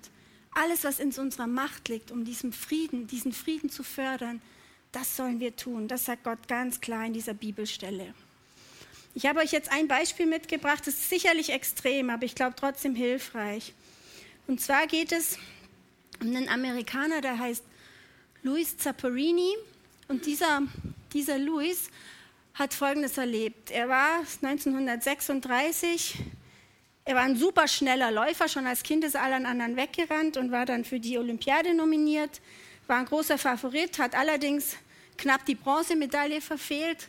Alles, 0.52 0.84
was 0.84 0.98
in 0.98 1.12
unserer 1.12 1.46
Macht 1.46 1.88
liegt, 1.88 2.10
um 2.10 2.24
diesen 2.24 2.52
Frieden, 2.52 3.06
diesen 3.06 3.32
Frieden 3.32 3.70
zu 3.70 3.82
fördern, 3.82 4.40
das 4.92 5.16
sollen 5.16 5.40
wir 5.40 5.54
tun. 5.54 5.88
Das 5.88 6.04
sagt 6.04 6.24
Gott 6.24 6.48
ganz 6.48 6.80
klar 6.80 7.04
in 7.06 7.12
dieser 7.12 7.34
Bibelstelle. 7.34 8.14
Ich 9.14 9.26
habe 9.26 9.40
euch 9.40 9.52
jetzt 9.52 9.72
ein 9.72 9.88
Beispiel 9.88 10.26
mitgebracht, 10.26 10.86
das 10.86 10.94
ist 10.94 11.10
sicherlich 11.10 11.50
extrem, 11.50 12.10
aber 12.10 12.24
ich 12.24 12.34
glaube 12.34 12.54
trotzdem 12.56 12.94
hilfreich. 12.94 13.74
Und 14.46 14.60
zwar 14.60 14.86
geht 14.86 15.12
es 15.12 15.38
um 16.20 16.28
einen 16.28 16.48
Amerikaner, 16.48 17.20
der 17.20 17.38
heißt 17.38 17.64
Luis 18.42 18.76
Zapparini. 18.76 19.54
Und 20.08 20.26
dieser, 20.26 20.62
dieser 21.12 21.38
Luis 21.38 21.90
hat 22.54 22.74
Folgendes 22.74 23.18
erlebt. 23.18 23.70
Er 23.70 23.88
war 23.88 24.20
1936, 24.42 26.14
er 27.04 27.14
war 27.14 27.22
ein 27.22 27.36
super 27.36 27.68
schneller 27.68 28.10
Läufer, 28.10 28.48
schon 28.48 28.66
als 28.66 28.82
Kind 28.82 29.04
ist 29.04 29.16
allen 29.16 29.46
anderen 29.46 29.76
weggerannt 29.76 30.36
und 30.36 30.50
war 30.50 30.66
dann 30.66 30.84
für 30.84 31.00
die 31.00 31.18
Olympiade 31.18 31.74
nominiert, 31.74 32.40
war 32.86 32.98
ein 32.98 33.06
großer 33.06 33.38
Favorit, 33.38 33.98
hat 33.98 34.14
allerdings 34.14 34.76
knapp 35.16 35.44
die 35.46 35.54
Bronzemedaille 35.54 36.40
verfehlt 36.40 37.08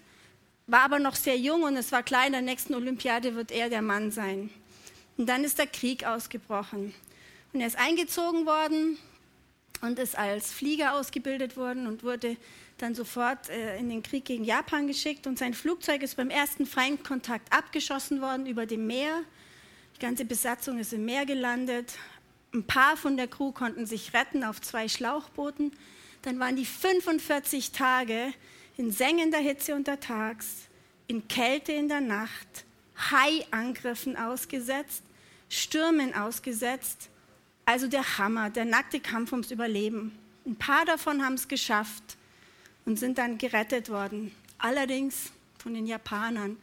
war 0.71 0.81
aber 0.81 0.99
noch 0.99 1.15
sehr 1.15 1.37
jung 1.37 1.63
und 1.63 1.75
es 1.77 1.91
war 1.91 2.03
klar, 2.03 2.25
in 2.25 2.33
der 2.33 2.41
nächsten 2.41 2.75
Olympiade 2.75 3.35
wird 3.35 3.51
er 3.51 3.69
der 3.69 3.81
Mann 3.81 4.11
sein. 4.11 4.49
Und 5.17 5.27
dann 5.27 5.43
ist 5.43 5.57
der 5.57 5.67
Krieg 5.67 6.05
ausgebrochen. 6.05 6.93
Und 7.51 7.61
er 7.61 7.67
ist 7.67 7.77
eingezogen 7.77 8.45
worden 8.45 8.97
und 9.81 9.97
ist 9.97 10.17
als 10.17 10.51
Flieger 10.51 10.93
ausgebildet 10.93 11.57
worden 11.57 11.87
und 11.87 12.03
wurde 12.03 12.37
dann 12.77 12.95
sofort 12.95 13.49
äh, 13.49 13.77
in 13.77 13.89
den 13.89 14.03
Krieg 14.03 14.25
gegen 14.25 14.43
Japan 14.43 14.87
geschickt. 14.87 15.25
Und 15.25 15.39
sein 15.39 15.53
Flugzeug 15.53 16.03
ist 16.03 16.15
beim 16.15 16.29
ersten 16.29 16.65
Feindkontakt 16.65 17.51
abgeschossen 17.51 18.21
worden 18.21 18.45
über 18.45 18.65
dem 18.65 18.87
Meer. 18.87 19.21
Die 19.95 19.99
ganze 19.99 20.23
Besatzung 20.23 20.77
ist 20.77 20.93
im 20.93 21.03
Meer 21.03 21.25
gelandet. 21.25 21.93
Ein 22.53 22.63
paar 22.63 22.95
von 22.95 23.17
der 23.17 23.27
Crew 23.27 23.51
konnten 23.51 23.85
sich 23.85 24.13
retten 24.13 24.43
auf 24.43 24.61
zwei 24.61 24.87
Schlauchbooten. 24.87 25.71
Dann 26.21 26.39
waren 26.39 26.55
die 26.55 26.65
45 26.65 27.71
Tage 27.71 28.33
in 28.79 28.93
sengender 28.93 29.39
Hitze 29.39 29.75
untertags, 29.75 30.69
in 31.07 31.27
Kälte 31.27 31.73
in 31.73 31.89
der 31.89 31.99
Nacht, 31.99 32.63
Haiangriffen 33.11 34.15
ausgesetzt, 34.15 35.03
Stürmen 35.49 36.13
ausgesetzt. 36.13 37.09
Also 37.65 37.87
der 37.87 38.17
Hammer, 38.17 38.49
der 38.49 38.63
nackte 38.63 39.01
Kampf 39.01 39.33
ums 39.33 39.51
Überleben. 39.51 40.17
Ein 40.45 40.55
paar 40.55 40.85
davon 40.85 41.21
haben 41.25 41.33
es 41.33 41.49
geschafft 41.49 42.15
und 42.85 42.97
sind 42.97 43.17
dann 43.17 43.37
gerettet 43.37 43.89
worden. 43.89 44.33
Allerdings 44.57 45.33
von 45.57 45.73
den 45.73 45.85
Japanern. 45.85 46.55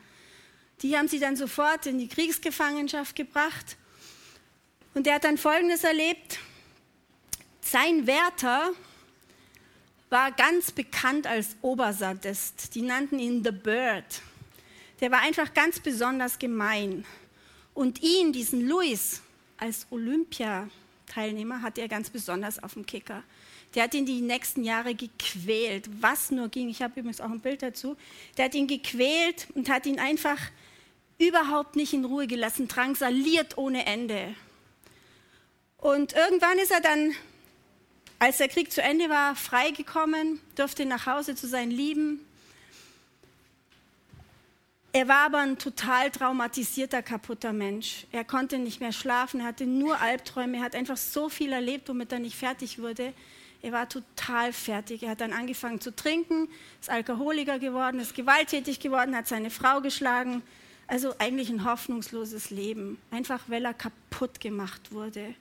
Die 0.81 0.97
haben 0.97 1.09
sie 1.09 1.19
dann 1.21 1.37
sofort 1.37 1.85
in 1.85 1.99
die 1.99 2.09
Kriegsgefangenschaft 2.09 3.15
gebracht. 3.15 3.77
Und 4.95 5.07
er 5.07 5.17
hat 5.17 5.25
dann 5.25 5.37
Folgendes 5.37 5.85
erlebt. 5.85 6.39
Sein 7.61 8.07
Wärter 8.07 8.71
war 10.09 10.33
ganz 10.33 10.71
bekannt 10.71 11.27
als 11.27 11.57
Obersadist. 11.63 12.75
Die 12.75 12.83
nannten 12.83 13.19
ihn 13.19 13.43
The 13.45 13.51
Bird. 13.51 14.23
Der 15.01 15.11
war 15.11 15.21
einfach 15.21 15.53
ganz 15.53 15.81
besonders 15.81 16.39
gemein. 16.39 17.05
Und 17.75 18.03
ihn, 18.03 18.33
diesen 18.33 18.67
Louis, 18.67 19.21
als 19.59 19.87
Olympiateilnehmer, 19.91 21.61
hat 21.61 21.79
er 21.79 21.89
ganz 21.89 22.09
besonders 22.09 22.63
auf 22.63 22.75
dem 22.75 22.87
Kicker. 22.87 23.23
Der 23.75 23.85
hat 23.85 23.95
ihn 23.95 24.07
die 24.07 24.23
nächsten 24.23 24.65
Jahre 24.65 24.95
gequält, 24.95 25.91
was 26.01 26.31
nur 26.31 26.49
ging. 26.49 26.69
Ich 26.71 26.81
habe 26.81 26.99
übrigens 26.99 27.21
auch 27.21 27.31
ein 27.31 27.41
Bild 27.41 27.63
dazu. 27.63 27.97
Der 28.37 28.47
hat 28.47 28.55
ihn 28.55 28.67
gequält 28.67 29.49
und 29.55 29.69
hat 29.69 29.85
ihn 29.85 29.99
einfach 29.99 30.39
überhaupt 31.19 31.77
nicht 31.77 31.93
in 31.93 32.05
Ruhe 32.05 32.27
gelassen, 32.27 32.69
drangsaliert 32.69 33.59
ohne 33.59 33.85
Ende. 33.87 34.35
Und 35.79 36.15
irgendwann 36.15 36.59
ist 36.59 36.71
er 36.71 36.81
dann, 36.81 37.15
als 38.27 38.39
der 38.39 38.49
Krieg 38.49 38.73
zu 38.73 38.83
Ende 38.83 39.09
war, 39.09 39.37
freigekommen, 39.37 40.41
durfte 40.57 40.85
nach 40.85 41.07
Hause 41.07 41.37
zu 41.37 41.47
seinen 41.47 41.71
Lieben. 41.71 42.19
Er 44.93 45.07
war 45.07 45.27
aber 45.27 45.39
ein 45.39 45.59
total 45.59 46.11
traumatisierter, 46.11 47.03
kaputter 47.03 47.53
Mensch. 47.53 48.05
Er 48.11 48.25
konnte 48.25 48.59
nicht 48.59 48.81
mehr 48.81 48.91
schlafen, 48.91 49.45
hatte 49.45 49.65
nur 49.65 50.01
Albträume, 50.01 50.57
er 50.57 50.65
hat 50.65 50.75
einfach 50.75 50.97
so 50.97 51.29
viel 51.29 51.53
erlebt, 51.53 51.89
womit 51.89 52.11
er 52.11 52.19
nicht 52.19 52.35
fertig 52.35 52.81
wurde. 52.81 53.13
Er 53.63 53.71
war 53.71 53.89
total 53.89 54.53
fertig. 54.53 55.05
Er 55.05 55.11
hat 55.11 55.21
dann 55.21 55.33
angefangen 55.33 55.81
zu 55.81 55.95
trinken, 55.95 56.49
ist 56.81 56.91
Alkoholiker 56.91 57.61
geworden, 57.61 58.01
ist 58.01 58.17
gewalttätig 58.17 58.81
geworden, 58.81 59.15
hat 59.15 59.29
seine 59.29 59.51
Frau 59.51 59.81
geschlagen. 59.81 60.43
Also 60.89 61.15
eigentlich 61.21 61.49
ein 61.49 61.65
hoffnungsloses 61.65 62.51
Leben, 62.51 62.99
einfach 63.13 63.45
weil 63.47 63.65
er 63.65 63.75
kaputt 63.75 64.41
gemacht 64.41 64.91
wurde. 64.91 65.37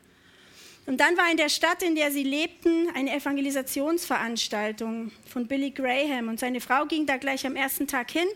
Und 0.86 1.00
dann 1.00 1.18
war 1.18 1.32
in 1.32 1.38
der 1.38 1.50
Stadt, 1.50 1.82
in 1.82 1.96
der 1.96 2.12
sie 2.12 2.24
lebten, 2.24 2.89
eine 2.94 3.15
Evangelisationsveranstaltung 3.15 5.12
von 5.27 5.48
Billy 5.48 5.72
Graham. 5.72 6.27
Und 6.27 6.39
seine 6.39 6.62
Frau 6.62 6.86
ging 6.86 7.06
da 7.06 7.18
gleich 7.18 7.46
am 7.46 7.56
ersten 7.56 7.88
Tag 7.88 8.12
hin 8.12 8.27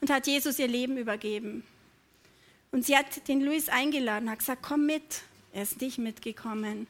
und 0.00 0.10
hat 0.10 0.26
Jesus 0.26 0.58
ihr 0.58 0.68
Leben 0.68 0.96
übergeben. 0.96 1.64
Und 2.70 2.86
sie 2.86 2.96
hat 2.96 3.28
den 3.28 3.42
Luis 3.42 3.68
eingeladen, 3.68 4.30
hat 4.30 4.38
gesagt, 4.38 4.62
komm 4.62 4.86
mit. 4.86 5.22
Er 5.52 5.64
ist 5.64 5.82
nicht 5.82 5.98
mitgekommen. 5.98 6.86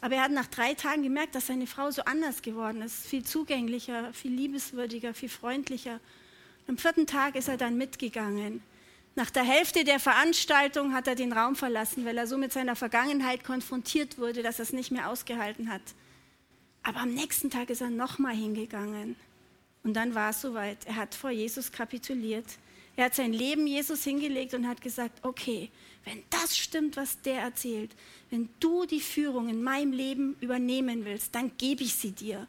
Aber 0.00 0.14
er 0.14 0.22
hat 0.22 0.30
nach 0.30 0.46
drei 0.46 0.72
Tagen 0.72 1.02
gemerkt, 1.02 1.34
dass 1.34 1.48
seine 1.48 1.66
Frau 1.66 1.90
so 1.90 2.02
anders 2.04 2.40
geworden 2.40 2.80
ist, 2.80 3.06
viel 3.06 3.24
zugänglicher, 3.24 4.14
viel 4.14 4.32
liebeswürdiger, 4.32 5.12
viel 5.12 5.28
freundlicher. 5.28 6.00
Am 6.68 6.78
vierten 6.78 7.06
Tag 7.06 7.34
ist 7.34 7.48
er 7.48 7.58
dann 7.58 7.76
mitgegangen. 7.76 8.62
Nach 9.18 9.30
der 9.30 9.42
Hälfte 9.42 9.82
der 9.82 9.98
Veranstaltung 9.98 10.94
hat 10.94 11.08
er 11.08 11.16
den 11.16 11.32
Raum 11.32 11.56
verlassen, 11.56 12.04
weil 12.04 12.16
er 12.16 12.28
so 12.28 12.38
mit 12.38 12.52
seiner 12.52 12.76
Vergangenheit 12.76 13.42
konfrontiert 13.42 14.16
wurde, 14.16 14.44
dass 14.44 14.60
er 14.60 14.62
es 14.62 14.72
nicht 14.72 14.92
mehr 14.92 15.10
ausgehalten 15.10 15.72
hat. 15.72 15.82
Aber 16.84 17.00
am 17.00 17.12
nächsten 17.12 17.50
Tag 17.50 17.68
ist 17.68 17.80
er 17.80 17.90
nochmal 17.90 18.36
hingegangen. 18.36 19.16
Und 19.82 19.94
dann 19.94 20.14
war 20.14 20.30
es 20.30 20.40
soweit. 20.40 20.86
Er 20.86 20.94
hat 20.94 21.16
vor 21.16 21.30
Jesus 21.30 21.72
kapituliert. 21.72 22.44
Er 22.94 23.06
hat 23.06 23.16
sein 23.16 23.32
Leben 23.32 23.66
Jesus 23.66 24.04
hingelegt 24.04 24.54
und 24.54 24.68
hat 24.68 24.82
gesagt, 24.82 25.18
okay, 25.22 25.68
wenn 26.04 26.22
das 26.30 26.56
stimmt, 26.56 26.96
was 26.96 27.20
der 27.22 27.40
erzählt, 27.40 27.90
wenn 28.30 28.48
du 28.60 28.86
die 28.86 29.00
Führung 29.00 29.48
in 29.48 29.64
meinem 29.64 29.90
Leben 29.90 30.36
übernehmen 30.40 31.04
willst, 31.04 31.34
dann 31.34 31.50
gebe 31.58 31.82
ich 31.82 31.94
sie 31.96 32.12
dir. 32.12 32.46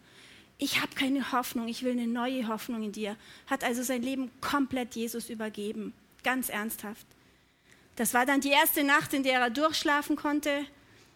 Ich 0.59 0.79
habe 0.79 0.93
keine 0.93 1.31
Hoffnung, 1.31 1.67
ich 1.67 1.81
will 1.81 1.93
eine 1.93 2.05
neue 2.05 2.47
Hoffnung 2.47 2.83
in 2.83 2.91
dir. 2.91 3.15
Hat 3.47 3.63
also 3.63 3.81
sein 3.81 4.03
Leben 4.03 4.29
komplett 4.39 4.93
Jesus 4.93 5.31
übergeben, 5.31 5.95
ganz 6.23 6.49
ernsthaft. 6.49 7.05
Das 7.95 8.13
war 8.13 8.25
dann 8.25 8.41
die 8.41 8.49
erste 8.49 8.83
Nacht, 8.83 9.13
in 9.13 9.23
der 9.23 9.39
er 9.39 9.49
durchschlafen 9.49 10.15
konnte. 10.15 10.65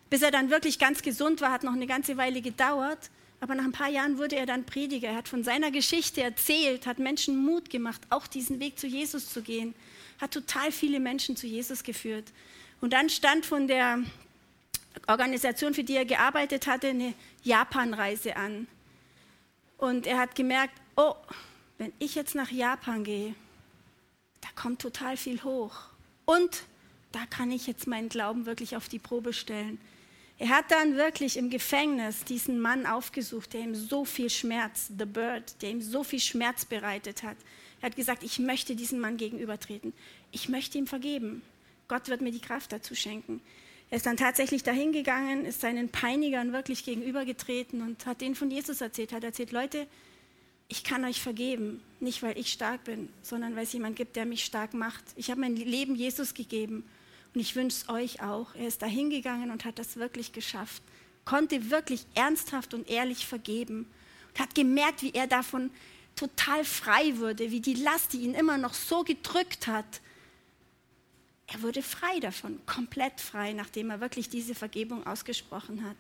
Bis 0.10 0.22
er 0.22 0.32
dann 0.32 0.50
wirklich 0.50 0.80
ganz 0.80 1.02
gesund 1.02 1.42
war, 1.42 1.52
hat 1.52 1.64
noch 1.64 1.74
eine 1.74 1.88
ganze 1.88 2.18
Weile 2.18 2.42
gedauert. 2.42 3.10
Aber 3.40 3.56
nach 3.56 3.64
ein 3.64 3.72
paar 3.72 3.90
Jahren 3.90 4.18
wurde 4.18 4.36
er 4.36 4.46
dann 4.46 4.66
Prediger. 4.66 5.10
Er 5.10 5.16
hat 5.16 5.28
von 5.28 5.44
seiner 5.44 5.72
Geschichte 5.72 6.22
erzählt, 6.22 6.86
hat 6.86 7.00
Menschen 7.00 7.38
Mut 7.38 7.70
gemacht, 7.70 8.02
auch 8.10 8.28
diesen 8.28 8.60
Weg 8.60 8.80
zu 8.80 8.88
Jesus 8.88 9.30
zu 9.30 9.42
gehen. 9.42 9.76
Hat 10.20 10.32
total 10.32 10.72
viele 10.72 11.00
Menschen 11.00 11.36
zu 11.36 11.48
Jesus 11.48 11.84
geführt. 11.84 12.32
Und 12.80 12.94
dann 12.94 13.10
stand 13.10 13.46
von 13.46 13.68
der 13.68 14.00
Organisation, 15.08 15.74
für 15.74 15.84
die 15.84 15.96
er 15.96 16.06
gearbeitet 16.06 16.68
hatte, 16.68 16.90
eine 16.90 17.14
Japanreise 17.44 18.36
an. 18.36 18.68
Und 19.78 20.08
er 20.08 20.20
hat 20.20 20.36
gemerkt, 20.36 20.74
oh, 20.96 21.16
wenn 21.78 21.92
ich 22.00 22.16
jetzt 22.16 22.36
nach 22.36 22.52
Japan 22.52 23.04
gehe, 23.04 23.36
da 24.44 24.50
kommt 24.62 24.82
total 24.82 25.18
viel 25.18 25.44
hoch. 25.44 25.76
Und 26.26 26.64
da 27.14 27.26
kann 27.26 27.52
ich 27.52 27.66
jetzt 27.66 27.88
meinen 27.88 28.10
Glauben 28.10 28.46
wirklich 28.46 28.76
auf 28.76 28.90
die 28.90 29.00
Probe 29.00 29.34
stellen. 29.34 29.80
Er 30.40 30.50
hat 30.50 30.72
dann 30.72 30.98
wirklich 30.98 31.38
im 31.38 31.50
Gefängnis 31.50 32.26
diesen 32.26 32.60
Mann 32.60 32.86
aufgesucht, 32.86 33.54
der 33.54 33.62
ihm 33.62 33.76
so 33.76 34.04
viel 34.04 34.30
Schmerz, 34.30 34.90
The 34.98 35.06
Bird, 35.06 35.62
der 35.62 35.70
ihm 35.70 35.82
so 35.82 36.04
viel 36.04 36.20
Schmerz 36.20 36.66
bereitet 36.66 37.24
hat. 37.24 37.38
Er 37.82 37.88
hat 37.88 37.96
gesagt, 37.96 38.24
ich 38.24 38.40
möchte 38.40 38.76
diesem 38.76 39.00
Mann 39.00 39.18
gegenübertreten. 39.18 39.94
Ich 40.32 40.50
möchte 40.50 40.78
ihm 40.78 40.88
vergeben. 40.88 41.42
Gott 41.88 42.10
wird 42.10 42.22
mir 42.22 42.32
die 42.32 42.40
Kraft 42.40 42.72
dazu 42.72 42.96
schenken. 42.96 43.42
Er 43.90 43.98
ist 43.98 44.06
dann 44.06 44.18
tatsächlich 44.18 44.64
dahin 44.64 44.92
gegangen, 44.92 45.46
ist 45.46 45.62
seinen 45.62 45.90
Peinigern 45.90 46.52
wirklich 46.52 46.84
gegenübergetreten 46.84 47.82
und 47.82 48.06
hat 48.06 48.22
denen 48.22 48.36
von 48.36 48.50
Jesus 48.50 48.82
erzählt. 48.82 49.14
Hat 49.14 49.24
erzählt, 49.24 49.52
Leute, 49.52 49.86
ich 50.68 50.84
kann 50.84 51.06
euch 51.06 51.22
vergeben, 51.22 51.82
nicht 52.00 52.24
weil 52.24 52.38
ich 52.38 52.52
stark 52.52 52.84
bin, 52.84 53.10
sondern 53.22 53.56
weil 53.56 53.64
es 53.64 53.74
jemand 53.74 53.96
gibt, 53.96 54.16
der 54.16 54.26
mich 54.26 54.44
stark 54.44 54.74
macht. 54.74 55.04
Ich 55.16 55.30
habe 55.30 55.42
mein 55.42 55.56
Leben 55.56 55.96
Jesus 55.96 56.34
gegeben 56.34 56.84
und 57.34 57.42
ich 57.42 57.56
wünsche 57.56 57.78
es 57.78 57.90
euch 57.90 58.22
auch. 58.22 58.54
Er 58.56 58.68
ist 58.68 58.82
da 58.82 58.86
hingegangen 58.86 59.52
und 59.52 59.66
hat 59.66 59.80
das 59.80 59.98
wirklich 59.98 60.32
geschafft. 60.34 60.82
Konnte 61.26 61.70
wirklich 61.70 62.06
ernsthaft 62.16 62.74
und 62.74 62.90
ehrlich 62.90 63.26
vergeben. 63.26 63.88
Und 64.30 64.40
hat 64.40 64.56
gemerkt, 64.56 65.02
wie 65.04 65.12
er 65.12 65.28
davon 65.28 65.70
total 66.16 66.64
frei 66.64 67.18
wurde, 67.18 67.52
wie 67.52 67.62
die 67.62 67.76
Last, 67.76 68.14
die 68.14 68.22
ihn 68.22 68.34
immer 68.34 68.58
noch 68.58 68.74
so 68.74 69.04
gedrückt 69.04 69.68
hat, 69.68 70.02
er 71.48 71.62
wurde 71.62 71.84
frei 71.84 72.20
davon, 72.20 72.60
komplett 72.66 73.22
frei, 73.22 73.54
nachdem 73.54 73.90
er 73.90 74.00
wirklich 74.00 74.30
diese 74.30 74.56
Vergebung 74.56 75.06
ausgesprochen 75.06 75.84
hat. 75.88 75.98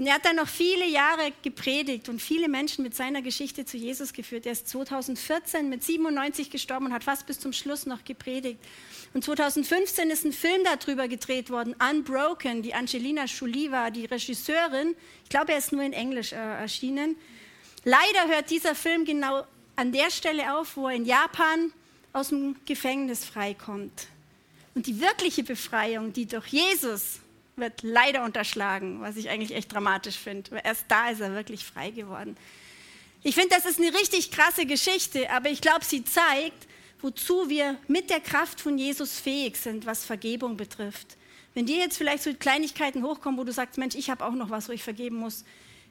Und 0.00 0.06
er 0.06 0.14
hat 0.14 0.24
dann 0.24 0.36
noch 0.36 0.48
viele 0.48 0.86
Jahre 0.86 1.30
gepredigt 1.42 2.08
und 2.08 2.22
viele 2.22 2.48
Menschen 2.48 2.82
mit 2.82 2.94
seiner 2.94 3.20
Geschichte 3.20 3.66
zu 3.66 3.76
Jesus 3.76 4.14
geführt. 4.14 4.46
Er 4.46 4.52
ist 4.52 4.66
2014 4.66 5.68
mit 5.68 5.84
97 5.84 6.48
gestorben 6.48 6.86
und 6.86 6.94
hat 6.94 7.04
fast 7.04 7.26
bis 7.26 7.38
zum 7.38 7.52
Schluss 7.52 7.84
noch 7.84 8.02
gepredigt. 8.02 8.58
Und 9.12 9.24
2015 9.24 10.08
ist 10.08 10.24
ein 10.24 10.32
Film 10.32 10.62
darüber 10.64 11.06
gedreht 11.06 11.50
worden, 11.50 11.76
Unbroken. 11.78 12.62
Die 12.62 12.72
Angelina 12.72 13.24
war 13.24 13.90
die 13.90 14.06
Regisseurin. 14.06 14.96
Ich 15.24 15.28
glaube, 15.28 15.52
er 15.52 15.58
ist 15.58 15.70
nur 15.70 15.82
in 15.82 15.92
Englisch 15.92 16.32
äh, 16.32 16.36
erschienen. 16.36 17.16
Leider 17.84 18.34
hört 18.34 18.48
dieser 18.48 18.74
Film 18.74 19.04
genau 19.04 19.44
an 19.76 19.92
der 19.92 20.10
Stelle 20.10 20.56
auf, 20.56 20.78
wo 20.78 20.88
er 20.88 20.94
in 20.94 21.04
Japan 21.04 21.74
aus 22.14 22.30
dem 22.30 22.56
Gefängnis 22.64 23.26
freikommt. 23.26 24.06
Und 24.74 24.86
die 24.86 24.98
wirkliche 24.98 25.42
Befreiung, 25.42 26.14
die 26.14 26.24
durch 26.24 26.46
Jesus 26.46 27.20
wird 27.56 27.82
leider 27.82 28.24
unterschlagen, 28.24 29.00
was 29.00 29.16
ich 29.16 29.28
eigentlich 29.28 29.54
echt 29.54 29.72
dramatisch 29.72 30.16
finde. 30.16 30.60
Erst 30.64 30.84
da 30.88 31.10
ist 31.10 31.20
er 31.20 31.34
wirklich 31.34 31.64
frei 31.64 31.90
geworden. 31.90 32.36
Ich 33.22 33.34
finde, 33.34 33.54
das 33.54 33.66
ist 33.66 33.78
eine 33.78 33.92
richtig 33.92 34.30
krasse 34.30 34.64
Geschichte, 34.64 35.30
aber 35.30 35.50
ich 35.50 35.60
glaube, 35.60 35.84
sie 35.84 36.04
zeigt, 36.04 36.66
wozu 37.02 37.48
wir 37.48 37.76
mit 37.86 38.10
der 38.10 38.20
Kraft 38.20 38.60
von 38.60 38.78
Jesus 38.78 39.18
fähig 39.18 39.56
sind, 39.56 39.86
was 39.86 40.04
Vergebung 40.04 40.56
betrifft. 40.56 41.16
Wenn 41.54 41.66
dir 41.66 41.78
jetzt 41.78 41.98
vielleicht 41.98 42.22
so 42.22 42.32
Kleinigkeiten 42.32 43.02
hochkommen, 43.02 43.38
wo 43.38 43.44
du 43.44 43.52
sagst, 43.52 43.76
Mensch, 43.76 43.94
ich 43.94 44.08
habe 44.08 44.24
auch 44.24 44.32
noch 44.32 44.50
was, 44.50 44.68
wo 44.68 44.72
ich 44.72 44.82
vergeben 44.82 45.16
muss, 45.16 45.44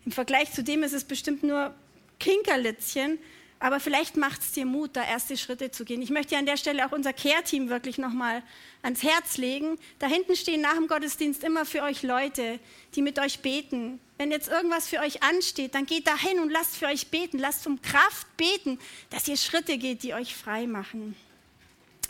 im 0.05 0.11
Vergleich 0.11 0.51
zu 0.53 0.63
dem 0.63 0.83
ist 0.83 0.93
es 0.93 1.03
bestimmt 1.03 1.43
nur 1.43 1.73
Kinkerlitzchen, 2.19 3.19
Aber 3.61 3.81
vielleicht 3.81 4.15
macht 4.15 4.41
es 4.41 4.53
dir 4.53 4.65
Mut, 4.65 4.91
da 4.93 5.03
erste 5.03 5.35
Schritte 5.35 5.69
zu 5.69 5.83
gehen. 5.83 6.01
Ich 6.01 6.09
möchte 6.09 6.37
an 6.37 6.45
der 6.45 6.55
Stelle 6.55 6.85
auch 6.85 6.93
unser 6.93 7.11
Care-Team 7.11 7.69
wirklich 7.69 7.97
nochmal 7.97 8.41
ans 8.81 9.03
Herz 9.03 9.37
legen. 9.37 9.77
Da 9.99 10.07
hinten 10.07 10.37
stehen 10.37 10.61
nach 10.61 10.75
dem 10.75 10.87
Gottesdienst 10.87 11.43
immer 11.43 11.65
für 11.65 11.83
euch 11.83 12.01
Leute, 12.01 12.59
die 12.95 13.01
mit 13.01 13.19
euch 13.19 13.39
beten. 13.39 13.99
Wenn 14.17 14.31
jetzt 14.31 14.47
irgendwas 14.47 14.87
für 14.87 14.99
euch 14.99 15.23
ansteht, 15.23 15.75
dann 15.75 15.85
geht 15.85 16.07
da 16.07 16.17
hin 16.17 16.39
und 16.39 16.49
lasst 16.49 16.77
für 16.77 16.85
euch 16.85 17.07
beten. 17.07 17.37
Lasst 17.37 17.67
um 17.67 17.81
Kraft 17.81 18.27
beten, 18.37 18.79
dass 19.09 19.27
ihr 19.27 19.37
Schritte 19.37 19.77
geht, 19.77 20.03
die 20.03 20.13
euch 20.13 20.35
frei 20.35 20.65
machen. 20.65 21.17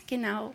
Genau. 0.05 0.53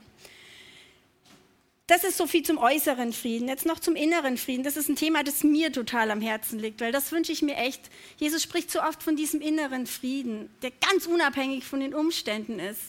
Das 1.86 2.02
ist 2.02 2.16
so 2.16 2.26
viel 2.26 2.42
zum 2.42 2.56
äußeren 2.56 3.12
Frieden. 3.12 3.46
Jetzt 3.46 3.66
noch 3.66 3.78
zum 3.78 3.94
inneren 3.94 4.38
Frieden. 4.38 4.62
Das 4.62 4.78
ist 4.78 4.88
ein 4.88 4.96
Thema, 4.96 5.22
das 5.22 5.44
mir 5.44 5.70
total 5.70 6.10
am 6.10 6.22
Herzen 6.22 6.58
liegt, 6.58 6.80
weil 6.80 6.92
das 6.92 7.12
wünsche 7.12 7.30
ich 7.30 7.42
mir 7.42 7.56
echt. 7.56 7.90
Jesus 8.16 8.42
spricht 8.42 8.70
so 8.70 8.80
oft 8.80 9.02
von 9.02 9.16
diesem 9.16 9.42
inneren 9.42 9.86
Frieden, 9.86 10.48
der 10.62 10.70
ganz 10.70 11.04
unabhängig 11.06 11.64
von 11.64 11.80
den 11.80 11.94
Umständen 11.94 12.58
ist. 12.58 12.80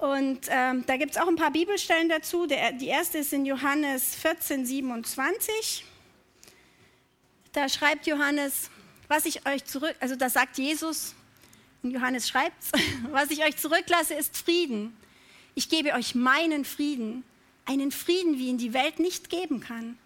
Und 0.00 0.46
ähm, 0.48 0.84
da 0.86 0.96
gibt 0.96 1.12
es 1.12 1.16
auch 1.18 1.28
ein 1.28 1.36
paar 1.36 1.50
Bibelstellen 1.50 2.08
dazu. 2.08 2.46
Der, 2.46 2.72
die 2.72 2.86
erste 2.86 3.18
ist 3.18 3.34
in 3.34 3.44
Johannes 3.44 4.14
14, 4.14 4.64
27. 4.64 5.84
Da 7.52 7.68
schreibt 7.68 8.06
Johannes, 8.06 8.70
was 9.08 9.26
ich 9.26 9.46
euch 9.46 9.64
zurück, 9.66 9.94
also 10.00 10.16
da 10.16 10.30
sagt 10.30 10.56
Jesus, 10.56 11.14
und 11.82 11.90
Johannes 11.90 12.26
schreibt 12.26 12.56
was 13.10 13.30
ich 13.30 13.44
euch 13.44 13.58
zurücklasse, 13.58 14.14
ist 14.14 14.34
Frieden. 14.34 14.96
Ich 15.54 15.68
gebe 15.68 15.92
euch 15.92 16.14
meinen 16.14 16.64
Frieden 16.64 17.22
einen 17.68 17.92
Frieden, 17.92 18.38
wie 18.38 18.48
ihn 18.48 18.58
die 18.58 18.72
Welt 18.72 18.98
nicht 18.98 19.28
geben 19.28 19.60
kann. 19.60 19.98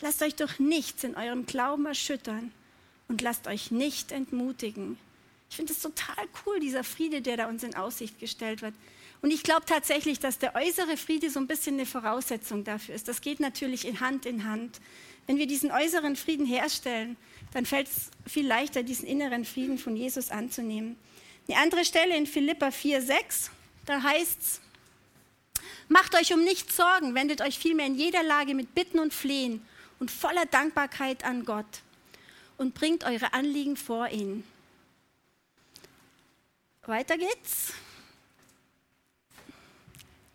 Lasst 0.00 0.22
euch 0.22 0.34
durch 0.34 0.58
nichts 0.58 1.04
in 1.04 1.14
eurem 1.14 1.46
Glauben 1.46 1.86
erschüttern 1.86 2.50
und 3.08 3.20
lasst 3.20 3.46
euch 3.46 3.70
nicht 3.70 4.12
entmutigen. 4.12 4.98
Ich 5.50 5.56
finde 5.56 5.74
es 5.74 5.82
total 5.82 6.26
cool, 6.46 6.58
dieser 6.58 6.82
Friede, 6.82 7.20
der 7.20 7.36
da 7.36 7.48
uns 7.48 7.62
in 7.62 7.76
Aussicht 7.76 8.18
gestellt 8.18 8.62
wird. 8.62 8.74
Und 9.20 9.30
ich 9.30 9.42
glaube 9.42 9.66
tatsächlich, 9.66 10.18
dass 10.18 10.38
der 10.38 10.54
äußere 10.54 10.96
Friede 10.96 11.28
so 11.28 11.38
ein 11.38 11.46
bisschen 11.46 11.74
eine 11.74 11.86
Voraussetzung 11.86 12.64
dafür 12.64 12.94
ist. 12.94 13.06
Das 13.06 13.20
geht 13.20 13.38
natürlich 13.38 13.86
in 13.86 14.00
Hand 14.00 14.24
in 14.24 14.44
Hand. 14.44 14.80
Wenn 15.26 15.36
wir 15.36 15.46
diesen 15.46 15.70
äußeren 15.70 16.16
Frieden 16.16 16.46
herstellen, 16.46 17.16
dann 17.52 17.66
fällt 17.66 17.88
es 17.88 18.10
viel 18.26 18.46
leichter, 18.46 18.82
diesen 18.82 19.06
inneren 19.06 19.44
Frieden 19.44 19.76
von 19.76 19.94
Jesus 19.94 20.30
anzunehmen. 20.30 20.96
Eine 21.46 21.58
andere 21.58 21.84
Stelle 21.84 22.16
in 22.16 22.26
Philippa 22.26 22.68
4,6, 22.68 23.50
da 23.84 24.02
heißt 24.02 24.40
es, 24.40 24.60
Macht 25.92 26.14
euch 26.14 26.32
um 26.32 26.42
nichts 26.42 26.74
Sorgen, 26.74 27.14
wendet 27.14 27.42
euch 27.42 27.58
vielmehr 27.58 27.84
in 27.84 27.96
jeder 27.96 28.22
Lage 28.22 28.54
mit 28.54 28.74
Bitten 28.74 28.98
und 28.98 29.12
Flehen 29.12 29.60
und 30.00 30.10
voller 30.10 30.46
Dankbarkeit 30.46 31.22
an 31.22 31.44
Gott 31.44 31.82
und 32.56 32.72
bringt 32.72 33.04
eure 33.04 33.34
Anliegen 33.34 33.76
vor 33.76 34.08
ihn. 34.08 34.42
Weiter 36.86 37.18
geht's. 37.18 37.74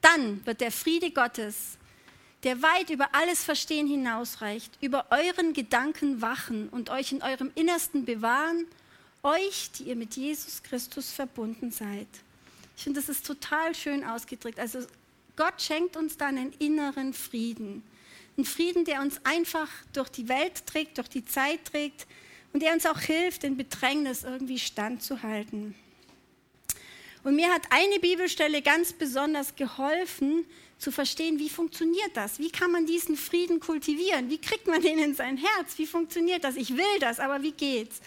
Dann 0.02 0.46
wird 0.46 0.62
der 0.62 0.72
Friede 0.72 1.10
Gottes, 1.10 1.80
der 2.44 2.62
weit 2.62 2.92
über 2.92 3.16
alles 3.16 3.44
Verstehen 3.44 3.88
hinausreicht, 3.88 4.72
über 4.80 5.08
euren 5.10 5.54
Gedanken 5.54 6.22
wachen 6.22 6.70
und 6.70 6.92
euch 6.92 7.12
in 7.12 7.24
eurem 7.24 7.52
Innersten 7.56 8.06
bewahren, 8.06 8.68
euch, 9.24 9.72
die 9.72 9.86
ihr 9.86 9.96
mit 9.96 10.18
Jesus 10.18 10.62
Christus 10.62 11.12
verbunden 11.12 11.72
seid. 11.72 12.08
Ich 12.78 12.84
finde, 12.84 13.00
das 13.00 13.10
ist 13.10 13.26
total 13.26 13.74
schön 13.74 14.04
ausgedrückt. 14.04 14.60
Also 14.60 14.86
Gott 15.38 15.62
schenkt 15.62 15.96
uns 15.96 16.18
dann 16.18 16.38
einen 16.38 16.54
inneren 16.60 17.14
Frieden. 17.14 17.84
Einen 18.36 18.46
Frieden, 18.46 18.84
der 18.84 19.02
uns 19.02 19.22
einfach 19.24 19.70
durch 19.94 20.10
die 20.10 20.28
Welt 20.28 20.66
trägt, 20.66 20.98
durch 20.98 21.08
die 21.08 21.24
Zeit 21.24 21.64
trägt 21.72 22.06
und 22.54 22.62
der 22.62 22.74
uns 22.74 22.86
auch 22.86 23.00
hilft, 23.00 23.44
in 23.44 23.56
Bedrängnis 23.56 24.24
irgendwie 24.24 24.60
standzuhalten. 24.60 25.76
Und 27.24 27.36
mir 27.36 27.54
hat 27.54 27.64
eine 27.70 28.00
Bibelstelle 28.00 28.62
ganz 28.62 28.94
besonders 28.94 29.56
geholfen, 29.56 30.46
zu 30.80 30.92
verstehen, 30.92 31.40
wie 31.40 31.50
funktioniert 31.50 32.16
das? 32.16 32.40
Wie 32.40 32.52
kann 32.52 32.72
man 32.72 32.86
diesen 32.86 33.18
Frieden 33.18 33.60
kultivieren? 33.60 34.30
Wie 34.30 34.38
kriegt 34.38 34.68
man 34.68 34.82
den 34.82 35.00
in 35.00 35.16
sein 35.16 35.38
Herz? 35.38 35.78
Wie 35.78 35.88
funktioniert 35.88 36.44
das? 36.44 36.56
Ich 36.56 36.76
will 36.76 37.00
das, 37.00 37.20
aber 37.20 37.42
wie 37.42 37.52
geht's? 37.52 38.00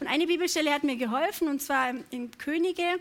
Und 0.00 0.06
eine 0.06 0.26
Bibelstelle 0.26 0.72
hat 0.72 0.84
mir 0.84 0.96
geholfen, 0.96 1.48
und 1.48 1.60
zwar 1.60 1.94
in 2.10 2.30
Könige 2.38 2.98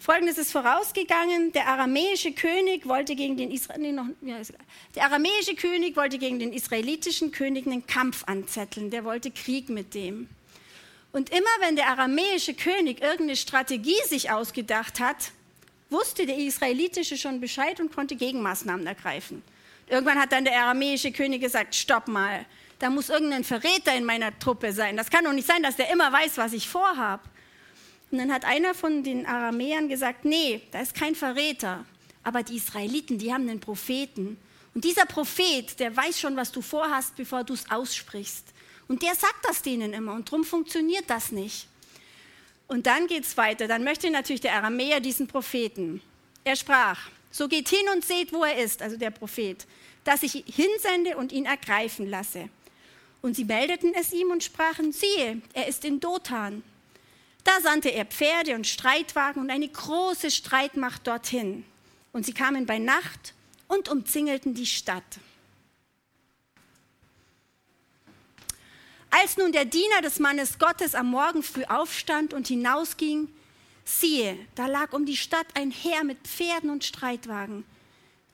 Folgendes 0.00 0.38
ist 0.38 0.50
vorausgegangen: 0.50 1.52
Der 1.52 1.66
aramäische 1.68 2.32
König 2.32 2.88
wollte 2.88 3.14
gegen 3.14 3.36
den 3.36 3.50
der 4.94 5.04
aramäische 5.04 5.54
König 5.54 5.94
wollte 5.94 6.16
gegen 6.16 6.38
den 6.38 6.54
israelitischen 6.54 7.32
König 7.32 7.66
einen 7.66 7.86
Kampf 7.86 8.24
anzetteln. 8.24 8.90
Der 8.90 9.04
wollte 9.04 9.30
Krieg 9.30 9.68
mit 9.68 9.92
dem. 9.92 10.28
Und 11.12 11.28
immer 11.28 11.50
wenn 11.60 11.76
der 11.76 11.88
aramäische 11.88 12.54
König 12.54 13.02
irgendeine 13.02 13.36
Strategie 13.36 14.00
sich 14.06 14.30
ausgedacht 14.30 15.00
hat, 15.00 15.32
wusste 15.90 16.24
der 16.24 16.38
israelitische 16.38 17.18
schon 17.18 17.38
Bescheid 17.38 17.78
und 17.78 17.94
konnte 17.94 18.16
Gegenmaßnahmen 18.16 18.86
ergreifen. 18.86 19.42
Irgendwann 19.86 20.18
hat 20.18 20.32
dann 20.32 20.46
der 20.46 20.58
aramäische 20.58 21.12
König 21.12 21.42
gesagt: 21.42 21.74
Stopp 21.74 22.08
mal, 22.08 22.46
da 22.78 22.88
muss 22.88 23.10
irgendein 23.10 23.44
Verräter 23.44 23.94
in 23.94 24.06
meiner 24.06 24.38
Truppe 24.38 24.72
sein. 24.72 24.96
Das 24.96 25.10
kann 25.10 25.24
doch 25.24 25.34
nicht 25.34 25.46
sein, 25.46 25.62
dass 25.62 25.76
der 25.76 25.92
immer 25.92 26.10
weiß, 26.10 26.38
was 26.38 26.54
ich 26.54 26.66
vorhabe. 26.70 27.22
Und 28.10 28.18
dann 28.18 28.32
hat 28.32 28.44
einer 28.44 28.74
von 28.74 29.02
den 29.02 29.26
Aramäern 29.26 29.88
gesagt, 29.88 30.24
nee, 30.24 30.62
da 30.72 30.80
ist 30.80 30.94
kein 30.94 31.14
Verräter. 31.14 31.84
Aber 32.22 32.42
die 32.42 32.56
Israeliten, 32.56 33.18
die 33.18 33.32
haben 33.32 33.48
einen 33.48 33.60
Propheten. 33.60 34.36
Und 34.74 34.84
dieser 34.84 35.06
Prophet, 35.06 35.78
der 35.78 35.96
weiß 35.96 36.20
schon, 36.20 36.36
was 36.36 36.52
du 36.52 36.60
vorhast, 36.60 37.16
bevor 37.16 37.44
du 37.44 37.54
es 37.54 37.70
aussprichst. 37.70 38.44
Und 38.88 39.02
der 39.02 39.14
sagt 39.14 39.44
das 39.44 39.62
denen 39.62 39.92
immer. 39.92 40.14
Und 40.14 40.28
darum 40.28 40.44
funktioniert 40.44 41.08
das 41.08 41.32
nicht. 41.32 41.68
Und 42.66 42.86
dann 42.86 43.06
geht 43.06 43.24
es 43.24 43.36
weiter. 43.36 43.68
Dann 43.68 43.84
möchte 43.84 44.10
natürlich 44.10 44.40
der 44.40 44.54
Aramäer 44.54 45.00
diesen 45.00 45.26
Propheten. 45.26 46.00
Er 46.44 46.56
sprach, 46.56 47.10
so 47.30 47.48
geht 47.48 47.68
hin 47.68 47.86
und 47.94 48.04
seht, 48.04 48.32
wo 48.32 48.44
er 48.44 48.58
ist, 48.58 48.82
also 48.82 48.96
der 48.96 49.10
Prophet, 49.10 49.66
dass 50.04 50.22
ich 50.22 50.44
hinsende 50.46 51.16
und 51.16 51.32
ihn 51.32 51.46
ergreifen 51.46 52.08
lasse. 52.08 52.48
Und 53.22 53.36
sie 53.36 53.44
meldeten 53.44 53.92
es 53.94 54.12
ihm 54.12 54.30
und 54.30 54.42
sprachen, 54.42 54.92
siehe, 54.92 55.40
er 55.52 55.68
ist 55.68 55.84
in 55.84 56.00
Dothan. 56.00 56.62
Da 57.44 57.60
sandte 57.62 57.90
er 57.90 58.04
Pferde 58.04 58.54
und 58.54 58.66
Streitwagen 58.66 59.42
und 59.42 59.50
eine 59.50 59.68
große 59.68 60.30
Streitmacht 60.30 61.06
dorthin. 61.06 61.64
Und 62.12 62.26
sie 62.26 62.34
kamen 62.34 62.66
bei 62.66 62.78
Nacht 62.78 63.34
und 63.68 63.88
umzingelten 63.88 64.54
die 64.54 64.66
Stadt. 64.66 65.18
Als 69.10 69.36
nun 69.36 69.52
der 69.52 69.64
Diener 69.64 70.02
des 70.02 70.18
Mannes 70.18 70.58
Gottes 70.58 70.94
am 70.94 71.10
Morgen 71.10 71.42
früh 71.42 71.64
aufstand 71.64 72.32
und 72.32 72.48
hinausging, 72.48 73.28
siehe, 73.84 74.36
da 74.54 74.66
lag 74.66 74.92
um 74.92 75.04
die 75.04 75.16
Stadt 75.16 75.46
ein 75.54 75.70
Heer 75.70 76.04
mit 76.04 76.18
Pferden 76.26 76.70
und 76.70 76.84
Streitwagen. 76.84 77.64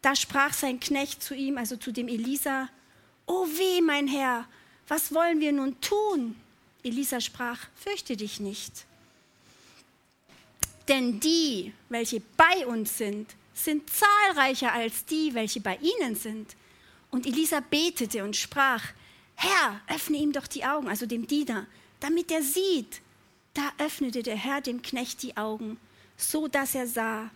Da 0.03 0.15
sprach 0.15 0.53
sein 0.53 0.81
Knecht 0.81 1.23
zu 1.23 1.35
ihm, 1.35 1.57
also 1.57 1.77
zu 1.77 1.93
dem 1.93 2.09
Elisa, 2.09 2.69
O 3.27 3.47
weh, 3.47 3.81
mein 3.81 4.07
Herr, 4.07 4.47
was 4.87 5.13
wollen 5.15 5.41
wir 5.41 5.53
nun 5.53 5.81
tun? 5.81 6.37
Elisa 6.85 7.21
sprach, 7.21 7.59
fürchte 7.75 8.17
dich 8.17 8.39
nicht 8.39 8.87
denn 10.89 11.21
die, 11.21 11.73
welche 11.89 12.21
bei 12.37 12.67
uns 12.67 12.99
sind, 12.99 13.35
sind 13.55 13.91
zahlreicher 13.91 14.73
als 14.73 15.05
die, 15.05 15.35
welche 15.35 15.61
bei 15.61 15.79
ihnen 15.79 16.15
sind. 16.15 16.57
Und 17.11 17.27
Elisa 17.27 17.61
betete 17.61 18.23
und 18.23 18.37
sprach, 18.37 18.85
Herr, 19.35 19.81
öffne 19.89 20.17
ihm 20.19 20.33
doch 20.33 20.47
die 20.47 20.65
Augen, 20.65 20.89
also 20.89 21.07
dem 21.07 21.27
Diener, 21.27 21.67
damit 22.01 22.31
er 22.31 22.43
sieht. 22.43 23.01
Da 23.55 23.73
öffnete 23.79 24.23
der 24.23 24.37
Herr 24.37 24.61
dem 24.61 24.83
Knecht 24.83 25.23
die 25.23 25.37
Augen, 25.37 25.79
so 26.17 26.49
dass 26.49 26.75
er 26.75 26.87
sah. 26.87 27.31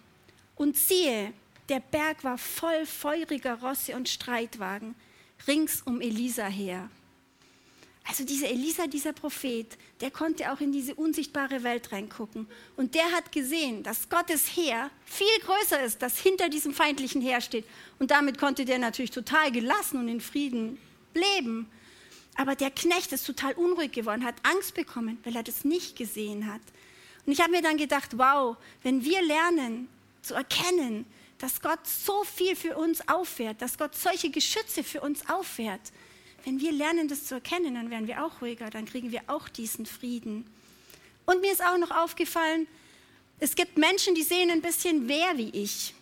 Und 0.57 0.77
siehe, 0.77 1.33
der 1.69 1.81
Berg 1.81 2.25
war 2.25 2.37
voll 2.37 2.85
feuriger 2.85 3.61
Rosse 3.61 3.97
und 3.97 4.09
Streitwagen 4.09 4.95
rings 5.47 5.83
um 5.83 6.01
Elisa 6.01 6.47
her. 6.47 6.91
Also 8.11 8.25
dieser 8.25 8.49
Elisa, 8.49 8.89
dieser 8.89 9.13
Prophet, 9.13 9.79
der 10.01 10.11
konnte 10.11 10.51
auch 10.53 10.61
in 10.61 10.73
diese 10.73 10.97
unsichtbare 10.97 11.63
Welt 11.63 11.93
reingucken. 11.93 12.49
Und 12.77 12.97
der 12.97 13.05
hat 13.13 13.31
gesehen, 13.31 13.85
dass 13.85 14.09
Gottes 14.09 14.49
Heer 14.57 14.91
viel 15.05 15.29
größer 15.45 15.81
ist, 15.85 16.03
das 16.03 16.19
hinter 16.19 16.49
diesem 16.49 16.75
feindlichen 16.75 17.21
Heer 17.21 17.41
steht. 17.41 17.65
Und 18.01 18.11
damit 18.11 18.37
konnte 18.37 18.65
der 18.65 18.81
natürlich 18.81 19.13
total 19.13 19.53
gelassen 19.53 20.01
und 20.01 20.09
in 20.09 20.21
Frieden 20.21 20.77
leben. 21.15 21.71
Aber 22.35 22.57
der 22.57 22.73
Knecht 22.73 23.13
ist 23.13 23.27
total 23.27 23.53
unruhig 23.53 23.93
geworden, 23.93 24.25
hat 24.25 24.35
Angst 24.43 24.75
bekommen, 24.75 25.19
weil 25.23 25.37
er 25.37 25.45
das 25.45 25.65
nicht 25.65 25.95
gesehen 25.95 26.53
hat. 26.53 26.63
Und 27.27 27.33
ich 27.33 27.41
habe 27.41 27.53
mir 27.53 27.63
dann 27.63 27.77
gedacht, 27.77 28.19
wow, 28.19 28.57
wenn 28.83 29.05
wir 29.05 29.23
lernen 29.23 29.89
zu 30.23 30.35
erkennen, 30.35 31.07
dass 31.39 31.63
Gott 31.63 31.87
so 31.87 32.25
viel 32.25 32.57
für 32.57 32.77
uns 32.77 33.07
auffährt, 33.09 33.63
dass 33.63 33.79
Gott 33.79 33.95
solche 33.95 34.31
Geschütze 34.31 34.83
für 34.83 35.01
uns 35.01 35.29
auffährt, 35.29 35.93
wenn 36.45 36.61
wir 36.61 36.73
lernen, 36.73 37.09
das 37.09 37.25
zu 37.25 37.35
erkennen, 37.35 37.75
dann 37.75 37.91
werden 37.91 38.07
wir 38.07 38.25
auch 38.25 38.41
ruhiger, 38.41 38.71
dann 38.71 38.87
kriegen 38.87 39.13
wir 39.13 39.23
auch 39.27 39.49
diesen 39.49 39.87
Frieden. 39.87 40.45
Und 41.27 41.41
mir 41.41 41.53
ist 41.53 41.65
auch 41.65 41.79
noch 41.79 41.91
aufgefallen, 41.91 42.67
es 43.39 43.55
gibt 43.55 43.79
Menschen, 43.79 44.15
die 44.15 44.23
sehen 44.23 44.51
ein 44.51 44.61
bisschen 44.61 45.07
mehr 45.07 45.37
wie 45.37 45.51
ich. 45.51 45.95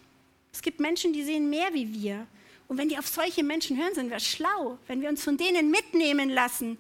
Es 0.53 0.63
gibt 0.63 0.81
Menschen, 0.81 1.13
die 1.13 1.23
sehen 1.23 1.49
mehr 1.49 1.73
wie 1.73 1.93
wir. 1.93 2.27
Und 2.67 2.79
wenn 2.79 2.89
die 2.89 2.99
auf 2.99 3.07
solche 3.07 3.43
Menschen 3.43 3.77
hören, 3.77 3.95
sind 3.95 4.11
wir 4.11 4.21
schlau, 4.21 4.79
wenn 4.87 5.01
wir 5.01 5.09
uns 5.09 5.23
von 5.23 5.37
denen 5.37 5.71
mitnehmen 5.71 6.31
lassen 6.31 6.79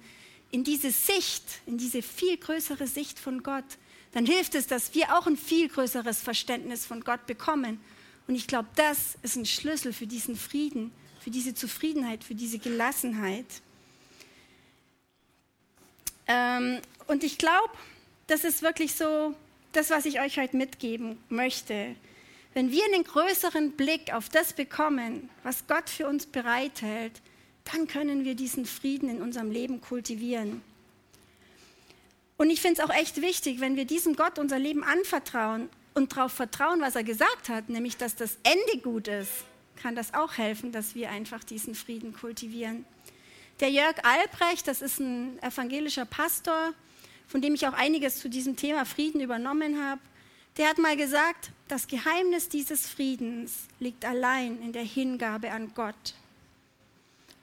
in 0.51 0.65
diese 0.65 0.91
Sicht, 0.91 1.45
in 1.67 1.79
diese 1.79 2.03
viel 2.03 2.37
größere 2.37 2.87
Sicht 2.87 3.19
von 3.19 3.43
Gott, 3.43 3.65
dann 4.13 4.27
hilft 4.27 4.55
es, 4.55 4.67
dass 4.67 4.95
wir 4.95 5.17
auch 5.17 5.27
ein 5.27 5.37
viel 5.37 5.69
größeres 5.69 6.21
Verständnis 6.21 6.87
von 6.87 7.05
Gott 7.05 7.27
bekommen. 7.27 7.79
Und 8.27 8.35
ich 8.35 8.47
glaube, 8.47 8.69
das 8.75 9.17
ist 9.23 9.37
ein 9.37 9.47
Schlüssel 9.47 9.93
für 9.93 10.07
diesen 10.07 10.37
Frieden, 10.37 10.91
für 11.29 11.33
diese 11.33 11.53
Zufriedenheit, 11.53 12.25
für 12.25 12.35
diese 12.35 12.59
Gelassenheit. 12.59 13.45
Ähm, 16.27 16.79
und 17.07 17.23
ich 17.23 17.37
glaube, 17.37 17.69
das 18.29 18.45
ist 18.45 18.63
wirklich 18.63 18.95
so 18.95 19.35
das, 19.73 19.91
was 19.91 20.07
ich 20.07 20.21
euch 20.21 20.39
heute 20.39 20.57
mitgeben 20.57 21.19
möchte. 21.29 21.95
Wenn 22.55 22.73
wir 22.73 22.83
einen 22.87 23.05
größeren 23.05 23.73
Blick 23.73 24.15
auf 24.15 24.31
das 24.31 24.55
bekommen, 24.55 25.29
was 25.43 25.67
Gott 25.67 25.91
für 25.91 26.09
uns 26.09 26.25
bereithält, 26.25 27.21
dann 27.71 27.87
können 27.89 28.25
wir 28.25 28.35
diesen 28.35 28.65
Frieden 28.65 29.11
in 29.11 29.21
unserem 29.21 29.51
Leben 29.51 29.83
kultivieren. 29.83 30.63
Und 32.39 32.49
ich 32.49 32.63
finde 32.63 32.81
es 32.81 32.89
auch 32.89 32.95
echt 32.95 33.21
wichtig, 33.21 33.61
wenn 33.61 33.77
wir 33.77 33.85
diesem 33.85 34.17
Gott 34.17 34.39
unser 34.39 34.59
Leben 34.59 34.83
anvertrauen 34.83 35.69
und 35.93 36.17
darauf 36.17 36.33
vertrauen, 36.33 36.81
was 36.81 36.97
er 36.97 37.05
gesagt 37.05 37.51
hat, 37.51 37.69
nämlich 37.69 37.99
dass 37.99 38.17
das 38.17 38.39
Ende 38.45 38.83
gut 38.83 39.09
ist, 39.09 39.45
kann 39.79 39.95
das 39.95 40.13
auch 40.13 40.37
helfen, 40.37 40.73
dass 40.73 40.95
wir 40.95 41.11
einfach 41.11 41.43
diesen 41.45 41.75
Frieden 41.75 42.13
kultivieren. 42.13 42.85
Der 43.61 43.71
Jörg 43.71 44.05
Albrecht, 44.05 44.69
das 44.69 44.83
ist 44.83 45.01
ein 45.01 45.43
evangelischer 45.43 46.05
Pastor, 46.05 46.75
von 47.27 47.41
dem 47.41 47.55
ich 47.55 47.67
auch 47.67 47.73
einiges 47.73 48.19
zu 48.19 48.29
diesem 48.29 48.57
Thema 48.57 48.85
Frieden 48.85 49.21
übernommen 49.21 49.83
habe, 49.83 50.01
der 50.57 50.69
hat 50.69 50.79
mal 50.79 50.97
gesagt, 50.97 51.53
das 51.69 51.87
Geheimnis 51.87 52.49
dieses 52.49 52.89
Friedens 52.89 53.69
liegt 53.79 54.05
allein 54.05 54.61
in 54.61 54.73
der 54.73 54.83
Hingabe 54.83 55.53
an 55.53 55.73
Gott. 55.75 56.15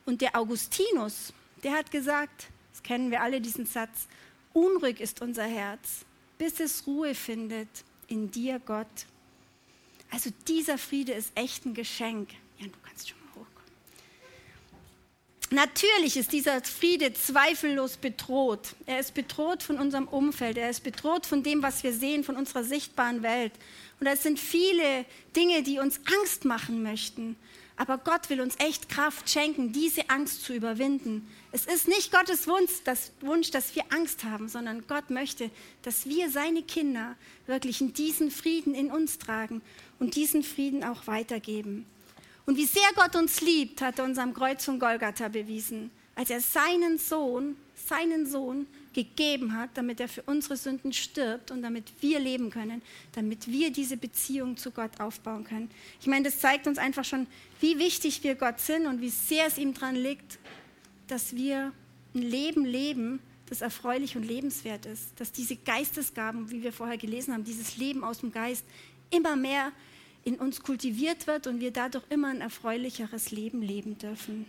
Und 0.05 0.21
der 0.21 0.35
Augustinus, 0.35 1.33
der 1.63 1.73
hat 1.73 1.91
gesagt, 1.91 2.47
das 2.73 2.83
kennen 2.83 3.11
wir 3.11 3.21
alle 3.21 3.41
diesen 3.41 3.65
Satz, 3.65 4.07
unruhig 4.53 4.99
ist 4.99 5.21
unser 5.21 5.45
Herz, 5.45 6.05
bis 6.37 6.59
es 6.59 6.85
Ruhe 6.85 7.15
findet 7.15 7.69
in 8.07 8.29
dir, 8.31 8.59
Gott. 8.59 9.05
Also 10.11 10.29
dieser 10.47 10.77
Friede 10.77 11.13
ist 11.13 11.31
echt 11.35 11.65
ein 11.65 11.73
Geschenk. 11.73 12.29
Ja, 12.59 12.67
du 12.67 12.73
kannst 12.85 13.09
schon 13.09 13.17
mal 13.19 13.41
hochkommen. 13.41 13.71
Natürlich 15.51 16.17
ist 16.17 16.31
dieser 16.31 16.61
Friede 16.61 17.13
zweifellos 17.13 17.97
bedroht. 17.97 18.75
Er 18.85 18.99
ist 18.99 19.13
bedroht 19.13 19.63
von 19.63 19.77
unserem 19.77 20.07
Umfeld, 20.07 20.57
er 20.57 20.69
ist 20.69 20.83
bedroht 20.83 21.25
von 21.25 21.43
dem, 21.43 21.61
was 21.61 21.83
wir 21.83 21.93
sehen, 21.93 22.23
von 22.23 22.35
unserer 22.35 22.63
sichtbaren 22.63 23.23
Welt. 23.23 23.53
Und 23.99 24.07
es 24.07 24.23
sind 24.23 24.39
viele 24.39 25.05
Dinge, 25.35 25.63
die 25.63 25.79
uns 25.79 25.99
Angst 26.19 26.45
machen 26.45 26.83
möchten. 26.83 27.35
Aber 27.77 27.97
Gott 27.97 28.29
will 28.29 28.39
uns 28.39 28.55
echt 28.59 28.87
Kraft 28.87 29.29
schenken, 29.29 29.73
diese 29.73 30.09
Angst 30.09 30.43
zu 30.45 30.53
überwinden. 30.53 31.27
Es 31.51 31.65
ist 31.65 31.89
nicht 31.89 32.11
Gottes 32.11 32.47
Wunsch, 32.47 32.71
das 32.85 33.11
Wunsch, 33.19 33.51
dass 33.51 33.75
wir 33.75 33.83
Angst 33.89 34.23
haben, 34.23 34.47
sondern 34.47 34.87
Gott 34.87 35.09
möchte, 35.09 35.49
dass 35.81 36.05
wir 36.05 36.29
seine 36.29 36.63
Kinder 36.63 37.15
wirklich 37.47 37.81
in 37.81 37.93
diesen 37.93 38.31
Frieden 38.31 38.73
in 38.75 38.91
uns 38.91 39.17
tragen 39.17 39.61
und 39.99 40.15
diesen 40.15 40.43
Frieden 40.43 40.83
auch 40.83 41.07
weitergeben. 41.07 41.85
Und 42.45 42.57
wie 42.57 42.65
sehr 42.65 42.89
Gott 42.95 43.15
uns 43.15 43.41
liebt, 43.41 43.81
hat 43.81 43.99
er 43.99 44.05
uns 44.05 44.17
am 44.17 44.33
Kreuz 44.33 44.65
von 44.65 44.79
Golgatha 44.79 45.27
bewiesen, 45.27 45.89
als 46.13 46.29
er 46.29 46.41
seinen 46.41 46.97
Sohn, 46.97 47.57
seinen 47.75 48.25
Sohn 48.25 48.67
gegeben 48.93 49.57
hat, 49.57 49.71
damit 49.73 49.99
er 49.99 50.07
für 50.07 50.21
unsere 50.23 50.55
Sünden 50.55 50.93
stirbt 50.93 51.51
und 51.51 51.61
damit 51.61 51.91
wir 52.01 52.19
leben 52.19 52.49
können, 52.49 52.81
damit 53.11 53.47
wir 53.47 53.71
diese 53.71 53.97
Beziehung 53.97 54.55
zu 54.57 54.71
Gott 54.71 54.99
aufbauen 54.99 55.43
können. 55.43 55.69
Ich 55.99 56.07
meine, 56.07 56.25
das 56.25 56.39
zeigt 56.39 56.67
uns 56.67 56.77
einfach 56.77 57.03
schon, 57.03 57.27
wie 57.59 57.77
wichtig 57.77 58.23
wir 58.23 58.35
Gott 58.35 58.59
sind 58.59 58.85
und 58.85 59.01
wie 59.01 59.09
sehr 59.09 59.47
es 59.47 59.57
ihm 59.57 59.73
daran 59.73 59.95
liegt, 59.95 60.39
dass 61.07 61.35
wir 61.35 61.73
ein 62.13 62.21
Leben 62.21 62.63
leben, 62.63 63.19
das 63.47 63.61
erfreulich 63.61 64.15
und 64.15 64.23
lebenswert 64.23 64.85
ist, 64.85 65.19
dass 65.19 65.31
diese 65.31 65.55
Geistesgaben, 65.55 66.49
wie 66.49 66.63
wir 66.63 66.71
vorher 66.71 66.97
gelesen 66.97 67.33
haben, 67.33 67.43
dieses 67.43 67.77
Leben 67.77 68.03
aus 68.03 68.19
dem 68.19 68.31
Geist 68.31 68.65
immer 69.15 69.35
mehr 69.35 69.71
in 70.23 70.35
uns 70.35 70.61
kultiviert 70.61 71.27
wird 71.27 71.47
und 71.47 71.59
wir 71.59 71.71
dadurch 71.71 72.03
immer 72.09 72.29
ein 72.29 72.41
erfreulicheres 72.41 73.31
Leben 73.31 73.61
leben 73.61 73.97
dürfen. 73.97 74.45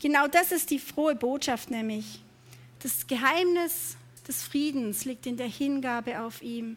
Genau 0.00 0.26
das 0.28 0.52
ist 0.52 0.70
die 0.70 0.78
frohe 0.78 1.14
Botschaft 1.14 1.70
nämlich. 1.70 2.20
Das 2.80 3.06
Geheimnis 3.06 3.96
des 4.26 4.42
Friedens 4.42 5.04
liegt 5.04 5.26
in 5.26 5.36
der 5.36 5.48
Hingabe 5.48 6.20
auf 6.20 6.42
ihm. 6.42 6.76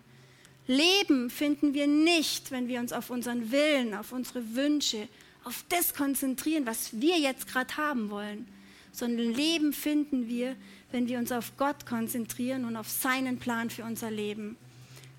Leben 0.67 1.29
finden 1.29 1.73
wir 1.73 1.87
nicht, 1.87 2.51
wenn 2.51 2.67
wir 2.67 2.79
uns 2.79 2.91
auf 2.91 3.09
unseren 3.09 3.51
Willen, 3.51 3.93
auf 3.93 4.11
unsere 4.11 4.55
Wünsche, 4.55 5.07
auf 5.43 5.63
das 5.69 5.93
konzentrieren, 5.93 6.65
was 6.65 6.99
wir 6.99 7.17
jetzt 7.17 7.47
gerade 7.47 7.77
haben 7.77 8.09
wollen, 8.09 8.47
sondern 8.91 9.33
Leben 9.33 9.71
finden 9.71 10.27
wir, 10.27 10.55
wenn 10.91 11.07
wir 11.07 11.19
uns 11.19 11.31
auf 11.31 11.55
Gott 11.55 11.85
konzentrieren 11.85 12.65
und 12.65 12.75
auf 12.75 12.89
seinen 12.89 13.37
Plan 13.37 13.69
für 13.69 13.83
unser 13.83 14.11
Leben. 14.11 14.57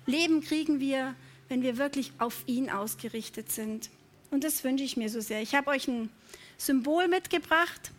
Leben 0.05 0.41
kriegen 0.41 0.79
wir, 0.79 1.15
wenn 1.49 1.61
wir 1.61 1.77
wirklich 1.77 2.13
auf 2.19 2.43
ihn 2.45 2.69
ausgerichtet 2.69 3.51
sind. 3.51 3.89
Und 4.31 4.43
das 4.43 4.63
wünsche 4.63 4.83
ich 4.83 4.95
mir 4.95 5.09
so 5.09 5.19
sehr. 5.19 5.41
Ich 5.41 5.55
habe 5.55 5.71
euch 5.71 5.87
ein 5.87 6.09
Symbol 6.57 7.07
mitgebracht. 7.07 7.91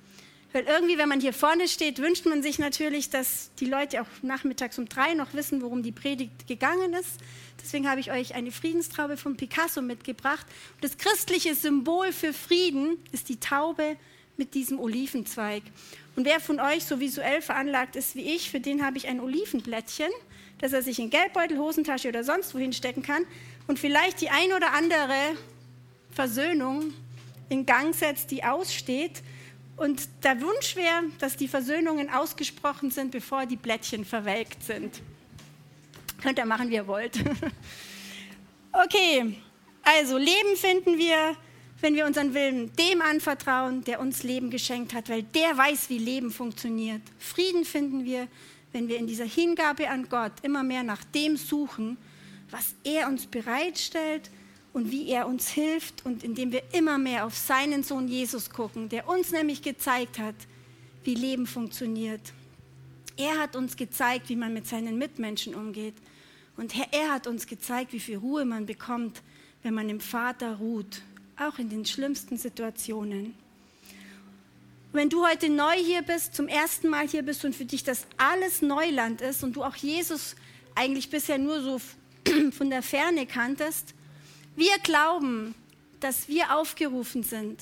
Weil 0.52 0.64
irgendwie, 0.64 0.98
wenn 0.98 1.08
man 1.08 1.20
hier 1.20 1.32
vorne 1.32 1.68
steht, 1.68 1.98
wünscht 2.00 2.26
man 2.26 2.42
sich 2.42 2.58
natürlich, 2.58 3.08
dass 3.08 3.50
die 3.60 3.66
Leute 3.66 4.02
auch 4.02 4.06
nachmittags 4.22 4.78
um 4.78 4.88
drei 4.88 5.14
noch 5.14 5.32
wissen, 5.32 5.62
worum 5.62 5.84
die 5.84 5.92
Predigt 5.92 6.48
gegangen 6.48 6.92
ist. 6.94 7.20
Deswegen 7.62 7.88
habe 7.88 8.00
ich 8.00 8.10
euch 8.10 8.34
eine 8.34 8.50
Friedenstraube 8.50 9.16
von 9.16 9.36
Picasso 9.36 9.80
mitgebracht. 9.80 10.44
Das 10.80 10.98
christliche 10.98 11.54
Symbol 11.54 12.12
für 12.12 12.32
Frieden 12.32 12.98
ist 13.12 13.28
die 13.28 13.38
Taube 13.38 13.96
mit 14.40 14.54
diesem 14.54 14.80
Olivenzweig. 14.80 15.62
Und 16.16 16.24
wer 16.24 16.40
von 16.40 16.58
euch 16.60 16.84
so 16.84 16.98
visuell 16.98 17.42
veranlagt 17.42 17.94
ist 17.94 18.16
wie 18.16 18.22
ich, 18.22 18.50
für 18.50 18.58
den 18.58 18.84
habe 18.84 18.96
ich 18.96 19.06
ein 19.06 19.20
Olivenblättchen, 19.20 20.10
das 20.58 20.72
er 20.72 20.82
sich 20.82 20.98
in 20.98 21.10
Geldbeutel, 21.10 21.58
Hosentasche 21.58 22.08
oder 22.08 22.24
sonst 22.24 22.54
wohin 22.54 22.72
stecken 22.72 23.02
kann 23.02 23.22
und 23.66 23.78
vielleicht 23.78 24.20
die 24.22 24.30
ein 24.30 24.52
oder 24.56 24.72
andere 24.72 25.36
Versöhnung 26.10 26.94
in 27.50 27.66
Gang 27.66 27.94
setzt, 27.94 28.30
die 28.30 28.42
aussteht 28.42 29.22
und 29.76 30.08
der 30.24 30.40
Wunsch 30.40 30.74
wäre, 30.74 31.02
dass 31.18 31.36
die 31.36 31.48
Versöhnungen 31.48 32.08
ausgesprochen 32.10 32.90
sind, 32.90 33.10
bevor 33.10 33.44
die 33.44 33.56
Blättchen 33.56 34.06
verwelkt 34.06 34.62
sind. 34.62 35.02
Könnt 36.22 36.38
ihr 36.38 36.46
machen, 36.46 36.70
wie 36.70 36.74
ihr 36.76 36.86
wollt. 36.86 37.18
okay, 38.72 39.36
also 39.82 40.16
Leben 40.16 40.56
finden 40.56 40.96
wir, 40.96 41.36
wenn 41.80 41.94
wir 41.94 42.06
unseren 42.06 42.34
Willen 42.34 42.70
dem 42.76 43.00
anvertrauen, 43.00 43.82
der 43.84 44.00
uns 44.00 44.22
Leben 44.22 44.50
geschenkt 44.50 44.94
hat, 44.94 45.08
weil 45.08 45.22
der 45.22 45.56
weiß, 45.56 45.88
wie 45.88 45.98
Leben 45.98 46.30
funktioniert. 46.30 47.02
Frieden 47.18 47.64
finden 47.64 48.04
wir, 48.04 48.28
wenn 48.72 48.88
wir 48.88 48.98
in 48.98 49.06
dieser 49.06 49.24
Hingabe 49.24 49.88
an 49.88 50.08
Gott 50.08 50.32
immer 50.42 50.62
mehr 50.62 50.82
nach 50.82 51.02
dem 51.04 51.36
suchen, 51.36 51.96
was 52.50 52.74
er 52.84 53.08
uns 53.08 53.26
bereitstellt 53.26 54.30
und 54.72 54.90
wie 54.90 55.08
er 55.08 55.26
uns 55.26 55.48
hilft 55.48 56.04
und 56.04 56.22
indem 56.22 56.52
wir 56.52 56.62
immer 56.72 56.98
mehr 56.98 57.26
auf 57.26 57.36
seinen 57.36 57.82
Sohn 57.82 58.08
Jesus 58.08 58.50
gucken, 58.50 58.88
der 58.88 59.08
uns 59.08 59.32
nämlich 59.32 59.62
gezeigt 59.62 60.18
hat, 60.18 60.34
wie 61.04 61.14
Leben 61.14 61.46
funktioniert. 61.46 62.20
Er 63.16 63.38
hat 63.38 63.56
uns 63.56 63.76
gezeigt, 63.76 64.28
wie 64.28 64.36
man 64.36 64.52
mit 64.52 64.66
seinen 64.66 64.98
Mitmenschen 64.98 65.54
umgeht. 65.54 65.94
Und 66.56 66.74
er 66.92 67.12
hat 67.12 67.26
uns 67.26 67.46
gezeigt, 67.46 67.92
wie 67.92 68.00
viel 68.00 68.18
Ruhe 68.18 68.44
man 68.44 68.66
bekommt, 68.66 69.22
wenn 69.62 69.74
man 69.74 69.88
im 69.88 70.00
Vater 70.00 70.56
ruht, 70.56 71.02
auch 71.40 71.58
in 71.58 71.70
den 71.70 71.84
schlimmsten 71.84 72.36
Situationen. 72.36 73.34
Wenn 74.92 75.08
du 75.08 75.24
heute 75.24 75.48
neu 75.48 75.74
hier 75.74 76.02
bist, 76.02 76.34
zum 76.34 76.48
ersten 76.48 76.88
Mal 76.88 77.06
hier 77.08 77.22
bist 77.22 77.44
und 77.44 77.54
für 77.54 77.64
dich 77.64 77.84
das 77.84 78.06
alles 78.16 78.60
Neuland 78.60 79.20
ist 79.20 79.42
und 79.42 79.54
du 79.54 79.62
auch 79.62 79.76
Jesus 79.76 80.34
eigentlich 80.74 81.10
bisher 81.10 81.38
nur 81.38 81.62
so 81.62 81.80
von 82.50 82.70
der 82.70 82.82
Ferne 82.82 83.26
kanntest, 83.26 83.94
wir 84.56 84.76
glauben, 84.82 85.54
dass 86.00 86.28
wir 86.28 86.56
aufgerufen 86.56 87.22
sind, 87.22 87.60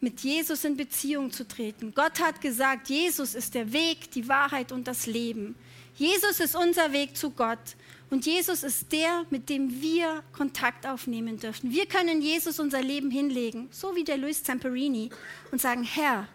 mit 0.00 0.20
Jesus 0.20 0.64
in 0.64 0.76
Beziehung 0.76 1.30
zu 1.30 1.46
treten. 1.46 1.92
Gott 1.94 2.20
hat 2.20 2.40
gesagt, 2.40 2.88
Jesus 2.88 3.34
ist 3.34 3.54
der 3.54 3.72
Weg, 3.72 4.10
die 4.12 4.28
Wahrheit 4.28 4.72
und 4.72 4.88
das 4.88 5.06
Leben. 5.06 5.56
Jesus 5.96 6.40
ist 6.40 6.56
unser 6.56 6.92
Weg 6.92 7.16
zu 7.16 7.30
Gott 7.30 7.76
und 8.10 8.24
Jesus 8.24 8.62
ist 8.62 8.92
der, 8.92 9.26
mit 9.30 9.48
dem 9.48 9.82
wir 9.82 10.22
Kontakt 10.32 10.86
aufnehmen 10.86 11.38
dürfen. 11.38 11.72
Wir 11.72 11.86
können 11.86 12.22
Jesus 12.22 12.60
unser 12.60 12.80
Leben 12.80 13.10
hinlegen, 13.10 13.68
so 13.72 13.96
wie 13.96 14.04
der 14.04 14.16
Luis 14.16 14.44
Zamperini, 14.44 15.10
und 15.50 15.60
sagen, 15.60 15.82
Herr, 15.82 16.28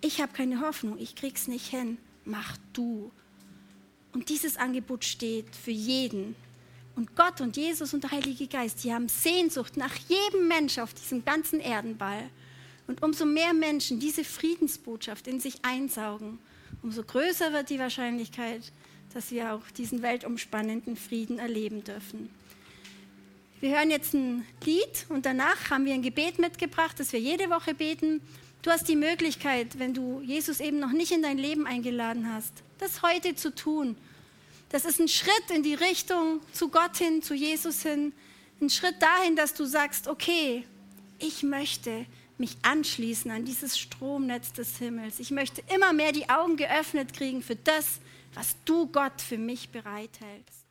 ich 0.00 0.20
habe 0.20 0.32
keine 0.32 0.60
Hoffnung, 0.60 0.98
ich 0.98 1.14
krieg's 1.14 1.46
nicht 1.46 1.66
hin, 1.66 1.98
mach 2.24 2.56
du. 2.72 3.12
Und 4.12 4.28
dieses 4.28 4.56
Angebot 4.56 5.04
steht 5.04 5.54
für 5.54 5.70
jeden, 5.70 6.34
und 6.94 7.16
Gott 7.16 7.40
und 7.40 7.56
Jesus 7.56 7.94
und 7.94 8.04
der 8.04 8.10
Heilige 8.10 8.46
Geist, 8.46 8.84
die 8.84 8.92
haben 8.92 9.08
Sehnsucht 9.08 9.76
nach 9.76 9.94
jedem 10.08 10.48
Mensch 10.48 10.78
auf 10.78 10.92
diesem 10.92 11.24
ganzen 11.24 11.60
Erdenball. 11.60 12.28
Und 12.86 13.02
umso 13.02 13.24
mehr 13.24 13.54
Menschen 13.54 13.98
diese 13.98 14.24
Friedensbotschaft 14.24 15.26
in 15.26 15.40
sich 15.40 15.64
einsaugen, 15.64 16.38
umso 16.82 17.02
größer 17.02 17.52
wird 17.52 17.70
die 17.70 17.78
Wahrscheinlichkeit, 17.78 18.72
dass 19.14 19.30
wir 19.30 19.54
auch 19.54 19.70
diesen 19.76 20.02
weltumspannenden 20.02 20.96
Frieden 20.96 21.38
erleben 21.38 21.84
dürfen. 21.84 22.30
Wir 23.60 23.76
hören 23.76 23.90
jetzt 23.90 24.14
ein 24.14 24.44
Lied 24.64 25.06
und 25.08 25.24
danach 25.24 25.70
haben 25.70 25.84
wir 25.84 25.94
ein 25.94 26.02
Gebet 26.02 26.38
mitgebracht, 26.38 26.98
das 26.98 27.12
wir 27.12 27.20
jede 27.20 27.48
Woche 27.50 27.74
beten. 27.74 28.20
Du 28.62 28.70
hast 28.70 28.88
die 28.88 28.96
Möglichkeit, 28.96 29.78
wenn 29.78 29.94
du 29.94 30.20
Jesus 30.20 30.60
eben 30.60 30.80
noch 30.80 30.92
nicht 30.92 31.12
in 31.12 31.22
dein 31.22 31.38
Leben 31.38 31.66
eingeladen 31.66 32.32
hast, 32.32 32.52
das 32.78 33.02
heute 33.02 33.34
zu 33.34 33.54
tun 33.54 33.96
Das 34.72 34.86
ist 34.86 34.98
ein 34.98 35.08
Schritt 35.08 35.50
in 35.54 35.62
die 35.62 35.74
Richtung 35.74 36.40
zu 36.54 36.70
Gott 36.70 36.96
hin, 36.96 37.22
zu 37.22 37.34
Jesus 37.34 37.82
hin. 37.82 38.14
Ein 38.60 38.70
Schritt 38.70 39.00
dahin, 39.00 39.36
dass 39.36 39.52
du 39.52 39.66
sagst, 39.66 40.08
okay, 40.08 40.64
ich 41.18 41.42
möchte 41.42 42.06
mich 42.38 42.56
anschließen 42.62 43.30
an 43.30 43.44
dieses 43.44 43.78
Stromnetz 43.78 44.54
des 44.54 44.78
Himmels. 44.78 45.20
Ich 45.20 45.30
möchte 45.30 45.62
immer 45.74 45.92
mehr 45.92 46.12
die 46.12 46.30
Augen 46.30 46.56
geöffnet 46.56 47.12
kriegen 47.12 47.42
für 47.42 47.54
das, 47.54 48.00
was 48.34 48.56
du 48.64 48.86
Gott 48.86 49.20
für 49.20 49.38
mich 49.38 49.70
bereithältst. 49.70 50.61